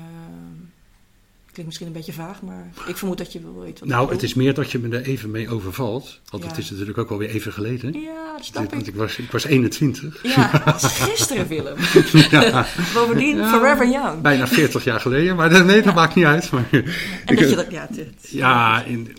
[1.45, 4.23] klinkt misschien een beetje vaag, maar ik vermoed dat je wel weet wat nou, het
[4.23, 6.21] is meer dat je me er even mee overvalt.
[6.31, 6.49] Want Ja.
[6.49, 8.01] het is natuurlijk ook alweer even geleden.
[8.01, 8.89] Ja, dat snap Want ik.
[8.89, 10.23] ik was, ik was 21.
[10.23, 11.77] Ja, dat is gisteren, Willem.
[12.31, 13.51] Ja, Bovendien, Ja.
[13.51, 14.21] forever young.
[14.23, 15.37] bijna 40 jaar geleden.
[15.37, 16.51] Maar dat- nee, dat maakt niet uit.
[16.51, 16.85] Maar, En
[17.27, 19.17] ik- dat je dat, ja, het- ja, in,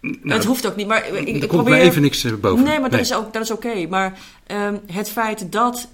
[0.00, 1.80] nou, het hoeft ook niet, maar ik, ik er komt probeer...
[1.80, 2.64] even niks eh, boven.
[2.64, 3.86] Nee, maar dat is, ook, dat is oké.
[3.86, 5.88] Maar ehm, het feit dat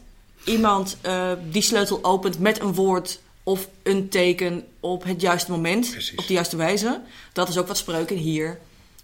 [0.44, 5.90] iemand eh, die sleutel opent met een woord of een teken op het juiste moment,
[5.90, 6.18] Precies.
[6.18, 7.00] op de juiste wijze,
[7.32, 8.58] dat is ook wat spreuken hier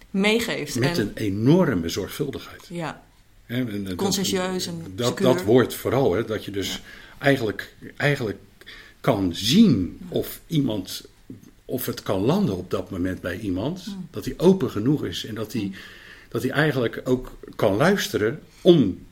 [0.09, 0.79] meegeeft.
[0.79, 2.65] Met en, een enorme zorgvuldigheid.
[2.69, 3.01] ja,
[3.45, 5.25] Hè, en dat- Conscientieus en dat, secuur.
[5.25, 6.81] dat woord vooral, hè, dat je dus
[7.17, 8.37] eigenlijk, eigenlijk
[9.01, 11.03] kan zien of iemand
[11.65, 13.95] of het kan landen op dat moment bij iemand.
[14.11, 15.71] Dat hij open genoeg is en dat hij,
[16.29, 19.05] dat hij eigenlijk ook kan luisteren om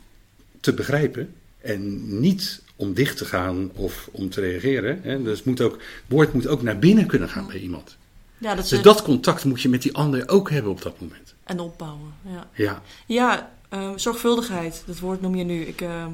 [0.60, 1.34] te begrijpen.
[1.62, 5.00] En niet om dicht te gaan of om te reageren.
[5.04, 5.24] Hè.
[5.24, 7.98] Dus het, moet ook, het woord moet ook naar binnen kunnen gaan bij iemand.
[8.38, 11.34] Ja, dat Dus dat contact moet je met die ander ook hebben op dat moment.
[11.44, 12.48] En opbouwen, ja.
[12.54, 15.62] Ja, Ja, eh, zorgvuldigheid, dat woord noem je nu.
[15.62, 16.06] Ik, eh,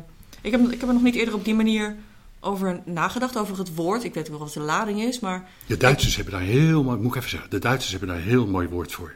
[0.42, 1.96] ik, heb, ik heb nog niet eerder op die manier
[2.40, 4.04] over nagedacht, over het woord.
[4.04, 7.12] Ik weet wel wat de lading is, maar de Duitsers hebben daar heel mooi, moet
[7.12, 9.16] ik even zeggen, de Duitsers hebben daar een heel mooi woord voor.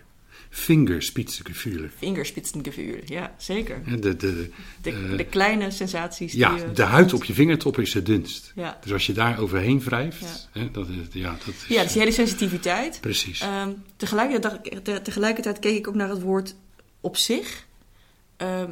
[0.49, 1.89] Fingerspitzengefühle.
[1.97, 3.81] vingerspitsengevoel, ja, zeker.
[4.01, 4.49] De, de,
[4.81, 8.05] De, eh, de kleine sensaties ja, die je de huid op je vingertop is het
[8.05, 8.51] dunst.
[8.55, 8.77] Ja.
[8.84, 12.01] Dus als je daar overheen wrijft, hè, dat is, ja, dat is, ja, dus die
[12.01, 12.97] hele sensitiviteit.
[13.01, 13.39] precies.
[13.41, 16.55] Ehm, tegelijkertijd, te- tegelijkertijd keek ik ook naar het woord
[17.01, 17.65] op zich.
[18.38, 18.69] Ehm,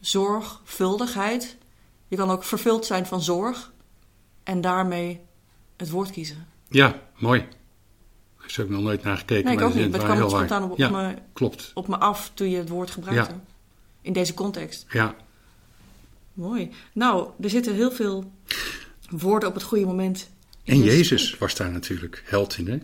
[0.00, 1.56] zorgvuldigheid.
[2.08, 3.72] Je kan ook vervuld zijn van zorg.
[4.48, 5.20] En daarmee
[5.76, 6.46] het woord kiezen.
[6.68, 7.40] Ja, mooi.
[8.38, 9.44] Daar heb ik nog nooit naar gekeken.
[9.44, 9.96] Nee, ik maar ook niet.
[9.96, 11.70] kwam heel spontaan op, op, ja, me, klopt.
[11.74, 13.34] op me af toen je het woord gebruikte.
[13.34, 13.40] Ja.
[14.00, 14.86] In deze context.
[14.88, 15.16] Ja,
[16.32, 16.70] Mooi.
[16.92, 18.32] Nou, er zitten heel veel
[19.10, 20.30] woorden op het goede moment.
[20.62, 22.78] in en Jezus was daar natuurlijk held in, hè?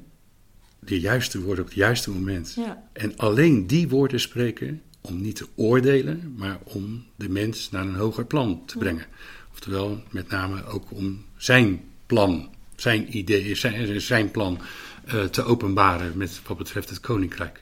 [0.79, 2.53] De juiste woorden op het juiste moment.
[2.57, 2.89] Ja.
[2.93, 7.95] En alleen die woorden spreken om niet te oordelen, maar om de mens naar een
[7.95, 9.07] hoger plan te brengen.
[9.53, 14.61] Oftewel, met name ook om zijn plan, zijn idee, zijn, zijn plan
[15.05, 17.57] eh, te openbaren met wat betreft het koninkrijk.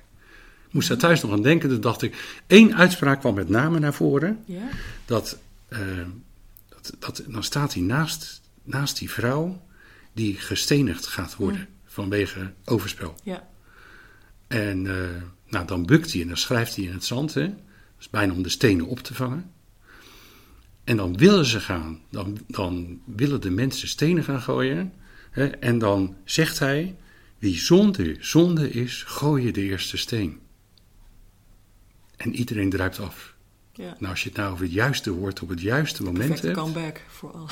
[0.66, 3.78] Ik moest daar thuis nog aan denken, toen dacht ik, één uitspraak kwam met name
[3.78, 4.42] naar voren.
[4.44, 4.68] Ja?
[5.04, 5.78] dat, eh,
[6.68, 9.62] dat, dat dan staat hij naast, naast die vrouw
[10.12, 13.14] die gestenigd gaat worden vanwege overspel.
[13.22, 13.48] Ja.
[14.46, 17.46] En eh, nou, dan bukt hij en dan schrijft hij in het zand, hè?
[17.46, 17.56] dat
[18.00, 19.51] is bijna om de stenen op te vangen.
[20.84, 24.92] En dan willen ze gaan, dan, dan willen de mensen stenen gaan gooien.
[25.30, 25.46] Hè?
[25.46, 26.96] En dan zegt hij,
[27.38, 30.40] wie zonde, zonde is, gooi je de eerste steen.
[32.16, 33.34] En iedereen druipt af.
[33.72, 33.96] ja.
[33.98, 36.58] Nou, als je het nou over het juiste woord op het juiste moment Perfecte hebt.
[36.58, 37.48] comeback voor al.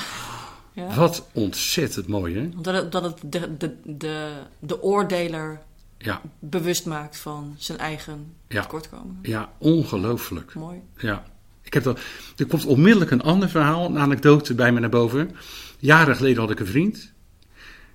[0.73, 0.95] Ja?
[0.95, 2.49] Wat ontzettend mooi, hè?
[2.55, 5.61] Omdat het, dat het de, de, de, de oordeler
[5.97, 9.19] Ja, bewust maakt van zijn eigen tekortkomingen.
[9.21, 10.53] ja ongelooflijk.
[10.53, 10.79] Mooi.
[10.97, 11.25] Ja.
[11.71, 11.99] Ik heb dat,
[12.37, 15.31] er komt onmiddellijk een ander verhaal, een anekdote bij me naar boven.
[15.79, 17.11] Jaren geleden had ik een vriend.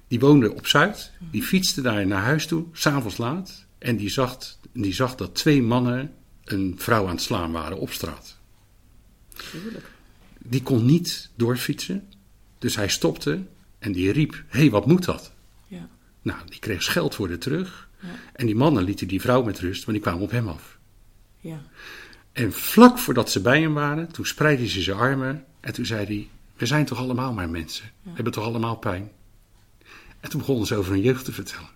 [0.09, 1.13] Die woonde op Zuid.
[1.31, 3.67] Die fietste daar naar huis toe, s'avonds laat.
[3.79, 4.39] En die zag,
[4.73, 6.13] die zag dat twee mannen
[6.45, 8.37] een vrouw aan het slaan waren op straat.
[9.51, 9.91] Tuurlijk.
[10.39, 12.09] Die kon niet doorfietsen.
[12.59, 13.43] Dus hij stopte
[13.79, 15.33] en die riep: Hé, hey, wat moet dat?
[15.67, 15.89] Ja.
[16.23, 17.89] Nou, die kreeg scheldwoorden terug.
[18.01, 18.09] Ja.
[18.33, 20.79] En die mannen lieten die vrouw met rust, maar die kwamen op hem af.
[21.41, 21.63] Ja.
[22.37, 25.45] En vlak voordat ze bij hem waren, toen spreidde hij zijn armen.
[25.61, 27.91] En toen zei hij: We zijn toch allemaal maar mensen?
[28.03, 29.11] We hebben toch allemaal pijn?
[30.21, 31.69] En toen begonnen ze over hun jeugd te vertellen.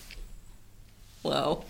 [1.20, 1.64] Wauw.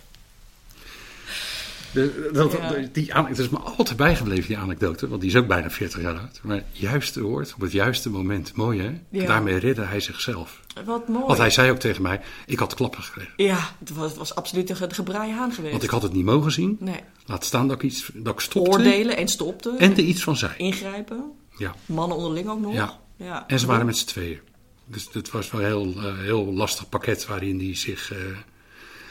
[1.92, 2.68] De, dat, Ja.
[2.68, 6.00] de- die, het is me altijd bijgebleven, die anekdote, want die is ook bijna 40
[6.02, 6.40] jaar oud.
[6.42, 8.52] Maar juiste woord op het juiste moment.
[8.56, 9.00] Mooi hè?
[9.10, 9.26] Ja.
[9.26, 10.60] Daarmee redde hij zichzelf.
[10.84, 11.24] Wat mooi.
[11.26, 13.32] Want hij zei ook tegen mij: Ik had klappen gekregen.
[13.36, 15.70] Ja, het was, het was absoluut de, ge- de gebraaide haan geweest.
[15.72, 16.76] Want ik had het niet mogen zien.
[16.80, 17.00] Nee.
[17.26, 18.70] Laat staan dat ik, iets, dat ik stopte.
[18.70, 19.78] Oordelen en stopten.
[19.78, 20.52] En er iets van zei.
[20.56, 21.24] Ingrijpen.
[21.56, 21.74] Ja.
[21.86, 22.72] Mannen onderling ook nog.
[22.74, 22.98] Ja.
[23.16, 23.44] ja.
[23.46, 24.38] En ze waren met z'n tweeën.
[24.86, 28.12] Dus het was wel een heel, eh, heel lastig pakket waarin hij zich.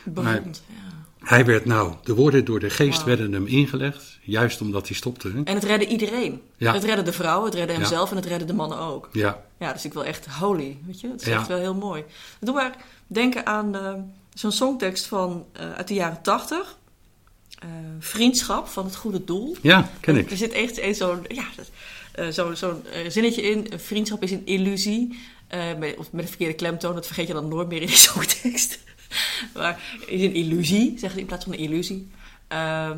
[0.04, 0.76] Bevond, ja.
[1.20, 4.18] Hij werd nou, de woorden door de geest werden hem ingelegd.
[4.22, 5.28] Juist omdat hij stopte.
[5.32, 5.42] hè?
[5.44, 6.42] En het redde iedereen.
[6.58, 6.74] Ja.
[6.74, 7.80] Het redde de vrouw, het redde Ja.
[7.80, 9.10] hemzelf en het redde de mannen ook.
[9.12, 11.08] Ja, Ja, dus ik wil echt holy, weet je.
[11.10, 11.36] Het is Ja.
[11.38, 12.04] echt wel heel mooi.
[12.40, 12.76] Doe maar
[13.08, 13.94] denken aan eh,
[14.34, 16.78] zo'n songtekst van, eh, uit de jaren tachtig.
[17.60, 17.68] Eh,
[18.00, 19.56] vriendschap van het goede doel.
[19.62, 20.38] ja, ken Er ik.
[20.38, 21.46] zit echt een zo'n ja,
[22.32, 23.68] zo, zo'n zinnetje in.
[23.80, 25.20] Vriendschap is een illusie.
[25.78, 28.80] Met, of met een verkeerde klemtoon, dat vergeet je dan nooit meer in die songtekst.
[29.54, 32.10] maar is een illusie, zeggen ze in plaats van een illusie.
[32.48, 32.98] Ehm,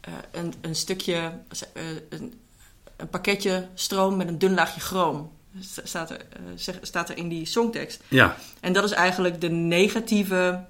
[0.00, 1.32] eh, een, een stukje,
[1.72, 2.40] eh, een,
[2.96, 5.32] een pakketje stroom met een dun laagje chroom.
[5.84, 8.02] Staat er, eh, zeg- staat er in die songtekst.
[8.08, 10.64] Ja, En dat is eigenlijk de negatieve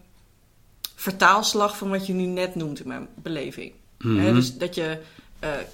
[0.94, 3.72] vertaalslag van wat je nu net noemt in mijn beleving.
[3.98, 4.34] Mhm.
[4.34, 5.00] Dus dat je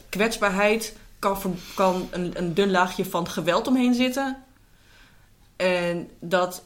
[0.09, 4.43] kwetsbaarheid kan, kan een, een dun laagje van geweld omheen zitten.
[5.57, 6.63] En dat,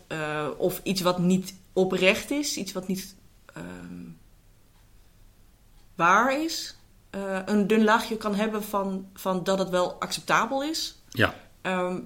[0.57, 3.15] of iets wat niet oprecht is, iets wat niet
[3.55, 4.05] ehm,
[5.95, 6.77] waar is,
[7.11, 10.99] eh, een dun laagje kan hebben van, van dat het wel acceptabel is.
[11.11, 11.99] ja, Ehm,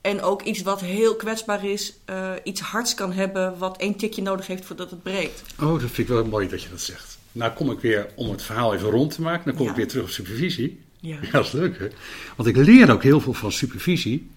[0.00, 4.22] en ook iets wat heel kwetsbaar is, eh, iets hards kan hebben, wat één tikje
[4.22, 5.42] nodig heeft voordat het breekt.
[5.60, 7.18] Oh, dat vind ik wel mooi dat je dat zegt.
[7.32, 9.70] Nou kom ik weer, om het verhaal even rond te maken, dan kom Ja.
[9.70, 10.84] ik weer terug op supervisie.
[11.00, 11.18] Ja.
[11.22, 11.88] Ja, dat is leuk hè.
[12.36, 14.30] Want ik leer ook heel veel van supervisie.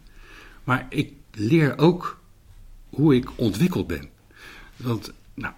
[0.63, 2.19] Maar ik leer ook
[2.89, 4.09] hoe ik ontwikkeld ben.
[4.79, 5.53] Want, nou,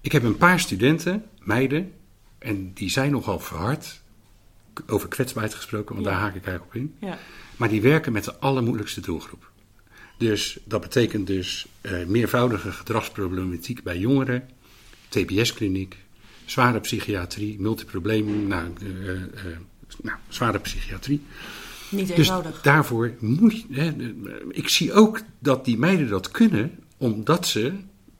[0.00, 1.92] ik heb een paar studenten, meiden,
[2.38, 4.02] en die zijn nogal verhard.
[4.86, 6.12] Over kwetsbaarheid gesproken, want Ja.
[6.12, 6.94] daar haak ik eigenlijk op in.
[7.08, 7.18] Ja.
[7.56, 9.50] Maar die werken met de allermoeilijkste doelgroep.
[10.18, 14.48] Dus dat betekent dus eh, meervoudige gedragsproblematiek bij jongeren,
[15.08, 15.96] TBS-kliniek,
[16.44, 19.58] zware psychiatrie, multiprobleem, nou, eh, eh,
[20.02, 21.22] nou, zware psychiatrie.
[21.90, 22.62] Niet Dus eenvoudig.
[22.62, 23.64] daarvoor moet je.
[23.70, 24.14] Hè,
[24.50, 27.72] ik zie ook dat die meiden dat kunnen, omdat ze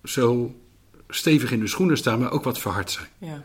[0.03, 0.55] zo
[1.09, 3.09] stevig in de schoenen staan, maar ook wat verhard zijn.
[3.19, 3.33] Ja.
[3.33, 3.43] En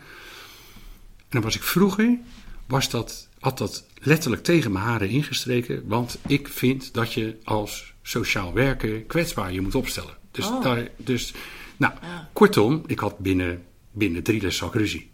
[1.28, 2.18] dan was ik vroeger,
[2.66, 5.82] was dat, had dat letterlijk tegen mijn haren ingestreken.
[5.86, 10.16] Want ik vind dat je als sociaal werker kwetsbaar je moet opstellen.
[10.30, 10.62] Dus, Oh.
[10.62, 11.32] daar, dus
[11.76, 12.28] nou, Ja.
[12.32, 15.10] kortom, ik had binnen, binnen drie lessen ruzie.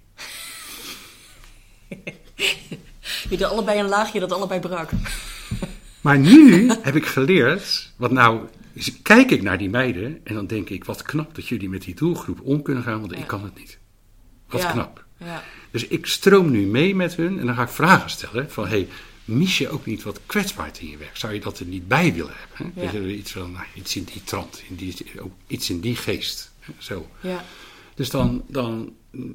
[3.31, 4.91] Jullie allebei een laagje dat allebei brak.
[6.07, 8.41] Maar nu heb ik geleerd, wat nou,
[9.03, 11.95] kijk ik naar die meiden en dan denk ik, wat knap dat jullie met die
[11.95, 13.19] doelgroep om kunnen gaan, want Ja.
[13.19, 13.79] ik kan het niet.
[14.49, 14.73] Wat Ja.
[14.73, 15.05] knap.
[15.17, 15.43] Ja.
[15.71, 18.89] Dus ik stroom nu mee met hun en dan ga ik vragen stellen van, hey,
[19.25, 21.17] mis je ook niet wat kwetsbaarheid in je werk?
[21.17, 22.73] Zou je dat er niet bij willen hebben?
[22.75, 25.97] Weet je, iets, van, nou, iets in die trant, in die, ook iets in die
[25.97, 26.53] geest.
[26.61, 27.09] hè, Zo.
[27.21, 27.45] Ja.
[27.95, 28.93] Dus dan, dan,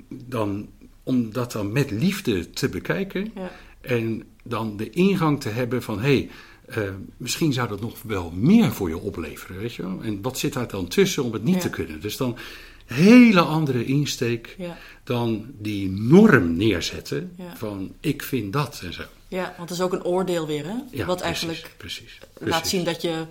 [0.10, 0.70] dan,
[1.04, 3.34] om dat dan met liefde te bekijken
[3.82, 6.30] en dan de ingang te hebben van, hé, hey,
[6.72, 6.84] eh,
[7.18, 10.00] misschien zou dat nog wel meer voor je opleveren, weet je wel?
[10.04, 11.62] En wat zit daar dan tussen om het niet Ja.
[11.62, 12.02] te kunnen?
[12.02, 12.38] Dus dan
[12.86, 14.78] hele andere insteek Ja.
[15.04, 17.56] dan die norm neerzetten Ja.
[17.56, 19.04] van, ik vind dat en zo.
[19.28, 20.76] ja, want het is ook een oordeel weer, hè?
[20.92, 23.26] Ja, Wat precies, eigenlijk precies, laat zien dat je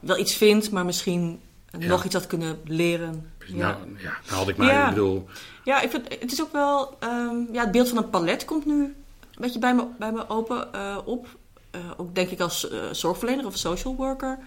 [0.00, 1.38] wel iets vindt, maar misschien
[1.78, 3.30] nog iets had kunnen leren.
[3.46, 3.54] Ja.
[3.56, 5.26] nou, ja, nou had ik maar, ik bedoel,
[5.64, 6.96] Ja, ik vind, het is ook wel...
[7.00, 8.94] ehm, ja, het beeld van een palet komt nu een
[9.40, 11.26] beetje bij me, bij me open eh, op.
[11.74, 14.38] Eh, ook denk ik als eh, zorgverlener of social worker...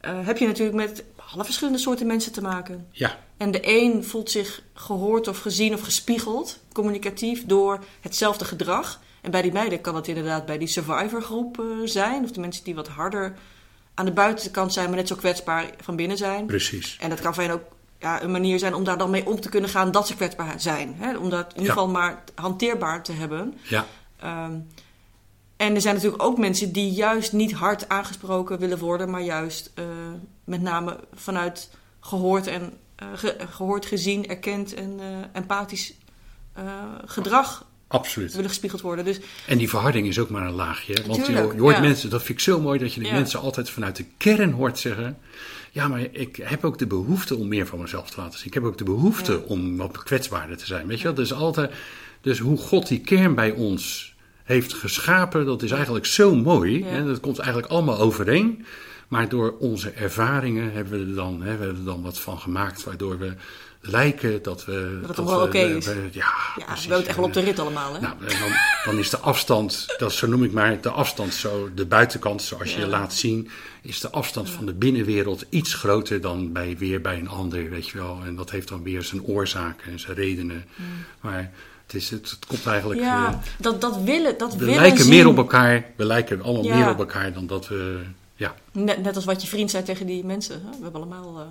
[0.00, 2.86] eh, heb je natuurlijk met alle verschillende soorten mensen te maken.
[2.90, 9.00] ja, En de een voelt zich gehoord of gezien of gespiegeld, communicatief, door hetzelfde gedrag.
[9.20, 12.24] En bij die meiden kan het inderdaad bij die survivorgroep zijn.
[12.24, 13.34] Of de mensen die wat harder
[13.94, 16.46] aan de buitenkant zijn, maar net zo kwetsbaar van binnen zijn.
[16.46, 16.96] precies.
[17.00, 17.62] En dat kan voor hen ook
[17.98, 20.60] ja, een manier zijn om daar dan mee om te kunnen gaan dat ze kwetsbaar
[20.60, 20.94] zijn.
[20.98, 21.16] Hè?
[21.18, 21.72] Om dat in ieder Ja.
[21.72, 23.54] geval maar hanteerbaar te hebben.
[23.62, 23.86] Ja,
[24.20, 24.52] Ehm,
[25.66, 29.70] en er zijn natuurlijk ook mensen die juist niet hard aangesproken willen worden, maar juist
[29.74, 29.84] eh,
[30.44, 35.94] met name vanuit gehoord en eh, ge- gehoord, gezien, erkend en eh, empathisch
[37.04, 38.32] gedrag absoluut.
[38.34, 39.04] willen gespiegeld worden.
[39.04, 40.94] Dus En die verharding is ook maar een laagje.
[41.06, 41.80] Want je, Tuurlijk, je hoort ja.
[41.80, 43.12] mensen, dat vind ik zo mooi, dat je de Ja.
[43.12, 45.18] mensen altijd vanuit de kern hoort zeggen.
[45.72, 48.46] Ja, maar ik heb ook de behoefte om meer van mezelf te laten zien.
[48.48, 49.38] Ik heb ook de behoefte Ja.
[49.38, 50.86] om wat kwetsbaarder te zijn.
[50.86, 51.14] Weet je wel?
[51.14, 51.72] Dus, altijd,
[52.20, 54.13] dus hoe God die kern bij ons
[54.44, 56.78] heeft geschapen, dat is eigenlijk zo mooi.
[56.78, 56.86] Ja.
[56.86, 57.04] Hè?
[57.06, 58.64] Dat komt eigenlijk allemaal overeen.
[59.08, 62.38] Maar door onze ervaringen hebben we er dan, hè, we hebben er dan wat van
[62.38, 63.32] gemaakt, waardoor we
[63.80, 64.98] lijken dat we.
[65.00, 65.86] Dat het allemaal we- oké is.
[65.86, 66.86] we- ja, ja, precies.
[66.86, 67.94] we het echt wel op de rit allemaal.
[67.94, 68.00] Hè?
[68.00, 68.52] Nou, dan,
[68.84, 72.70] dan is de afstand, dat zo noem ik maar, de afstand zo, de buitenkant zoals
[72.72, 72.84] je Ja.
[72.84, 73.48] je laat zien,
[73.82, 77.88] is de afstand van de binnenwereld iets groter dan bij, weer bij een ander, weet
[77.88, 78.20] je wel.
[78.24, 80.64] En dat heeft dan weer zijn oorzaken en zijn redenen.
[81.20, 81.52] Maar
[81.86, 85.04] het, is, het, het komt eigenlijk, ja, eh, dat, dat willen, dat we willen lijken
[85.04, 85.12] zien.
[85.14, 86.76] meer op elkaar, we lijken allemaal Ja.
[86.76, 88.02] meer op elkaar dan dat we,
[88.34, 90.62] ja, Net, net als wat je vriend zei tegen die mensen.
[90.62, 90.70] Hè?
[90.70, 91.46] We hebben allemaal eh,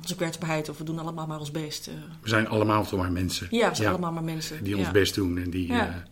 [0.00, 1.86] onze kwetsbaarheid of we doen allemaal maar ons best.
[1.86, 1.94] eh.
[2.20, 3.46] we zijn allemaal toch maar mensen.
[3.50, 4.64] ja, we zijn allemaal maar mensen.
[4.64, 4.80] Die ja.
[4.80, 6.02] ons best doen en die, Ja.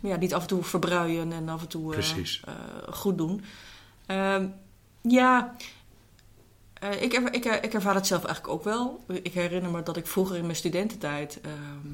[0.00, 2.42] Ja, niet af en toe verbruien en af en toe Precies.
[2.90, 3.44] goed doen.
[4.06, 4.46] Ehm,
[5.02, 5.56] ja,
[7.00, 9.04] ik, ik, ik ervaar het zelf eigenlijk ook wel.
[9.22, 11.88] Ik herinner me dat ik vroeger in mijn studententijd, ehm,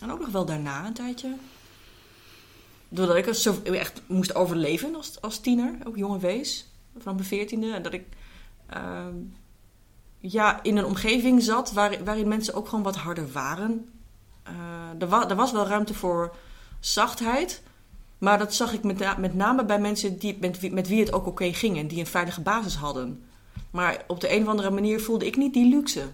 [0.00, 1.34] en ook nog wel daarna een tijdje,
[2.88, 6.66] doordat ik zo echt moest overleven als, als tiener, ook jonge wees,
[6.98, 8.04] van mijn veertiende, en dat ik
[8.66, 9.14] ehm,
[10.18, 13.88] ja, in een omgeving zat waar, waarin mensen ook gewoon wat harder waren.
[14.42, 14.52] Eh,
[14.98, 16.34] er, wa- er was wel ruimte voor
[16.80, 17.62] zachtheid.
[18.18, 20.38] Maar dat zag ik met, met name bij mensen die,
[20.70, 23.22] met wie het ook oké ging en die een veilige basis hadden.
[23.70, 26.08] Maar op de een of andere manier voelde ik niet die luxe.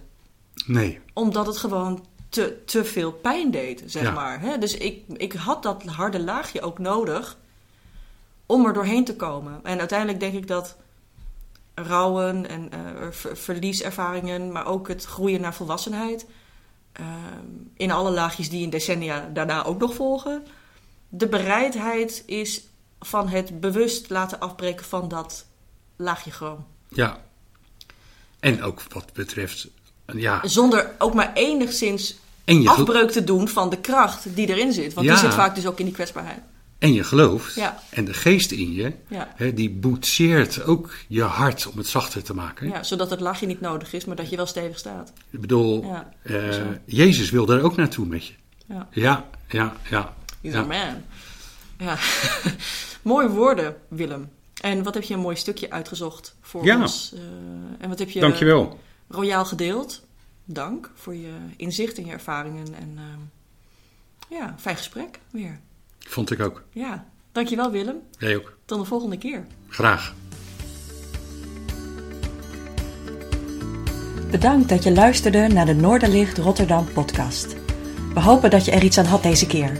[0.65, 4.11] nee, Omdat het gewoon te, te veel pijn deed, zeg Ja.
[4.11, 4.41] maar.
[4.41, 4.57] Hè?
[4.57, 7.37] Dus ik, ik had dat harde laagje ook nodig
[8.45, 9.59] om er doorheen te komen.
[9.63, 10.75] En uiteindelijk denk ik dat
[11.75, 12.79] rouwen en eh,
[13.11, 16.25] ver- verlieservaringen, maar ook het groeien naar volwassenheid,
[16.91, 17.05] eh,
[17.73, 20.45] in alle laagjes die in decennia daarna ook nog volgen,
[21.09, 22.63] de bereidheid is
[22.99, 25.45] van het bewust laten afbreken van dat
[25.95, 26.65] laagje gewoon.
[26.87, 27.25] ja.
[28.39, 29.67] En ook wat betreft,
[30.15, 34.93] ja, Zonder ook maar enigszins en afbreuk te doen van de kracht die erin zit.
[34.93, 36.39] Want die zit vaak dus ook in die kwetsbaarheid.
[36.79, 37.55] en je gelooft.
[37.55, 37.79] Ja.
[37.89, 39.33] En de geest in je, Ja.
[39.35, 42.67] hè, die boetseert ook je hart om het zachter te maken.
[42.67, 45.13] Ja, zodat het laagje niet nodig is, maar dat je wel stevig staat.
[45.29, 46.55] Ik bedoel, eh.
[46.85, 48.33] Jezus wil daar ook naartoe met je.
[48.65, 48.87] Ja.
[48.91, 50.13] Ja, ja, ja.
[50.41, 50.59] He's ja.
[50.59, 51.03] a man.
[51.77, 51.97] Ja,
[53.01, 54.29] mooie woorden, Willem.
[54.61, 56.81] En wat heb je een mooi stukje uitgezocht voor Ja.
[56.81, 57.11] ons?
[57.13, 57.19] eh,
[57.83, 58.79] en wat heb je Dankjewel.
[59.07, 60.05] Royaal gedeeld?
[60.45, 62.73] Dank voor je inzicht en je ervaringen.
[62.73, 63.19] En ehm,
[64.39, 65.59] ja, fijn gesprek weer.
[65.99, 66.63] Vond ik ook.
[66.71, 67.97] Ja, dankjewel Willem.
[68.17, 68.57] Jij ook.
[68.65, 69.45] Tot de volgende keer.
[69.69, 70.13] Graag.
[74.31, 77.55] Bedankt dat je luisterde naar de Noorderlicht Rotterdam podcast.
[78.13, 79.79] We hopen dat je er iets aan had deze keer.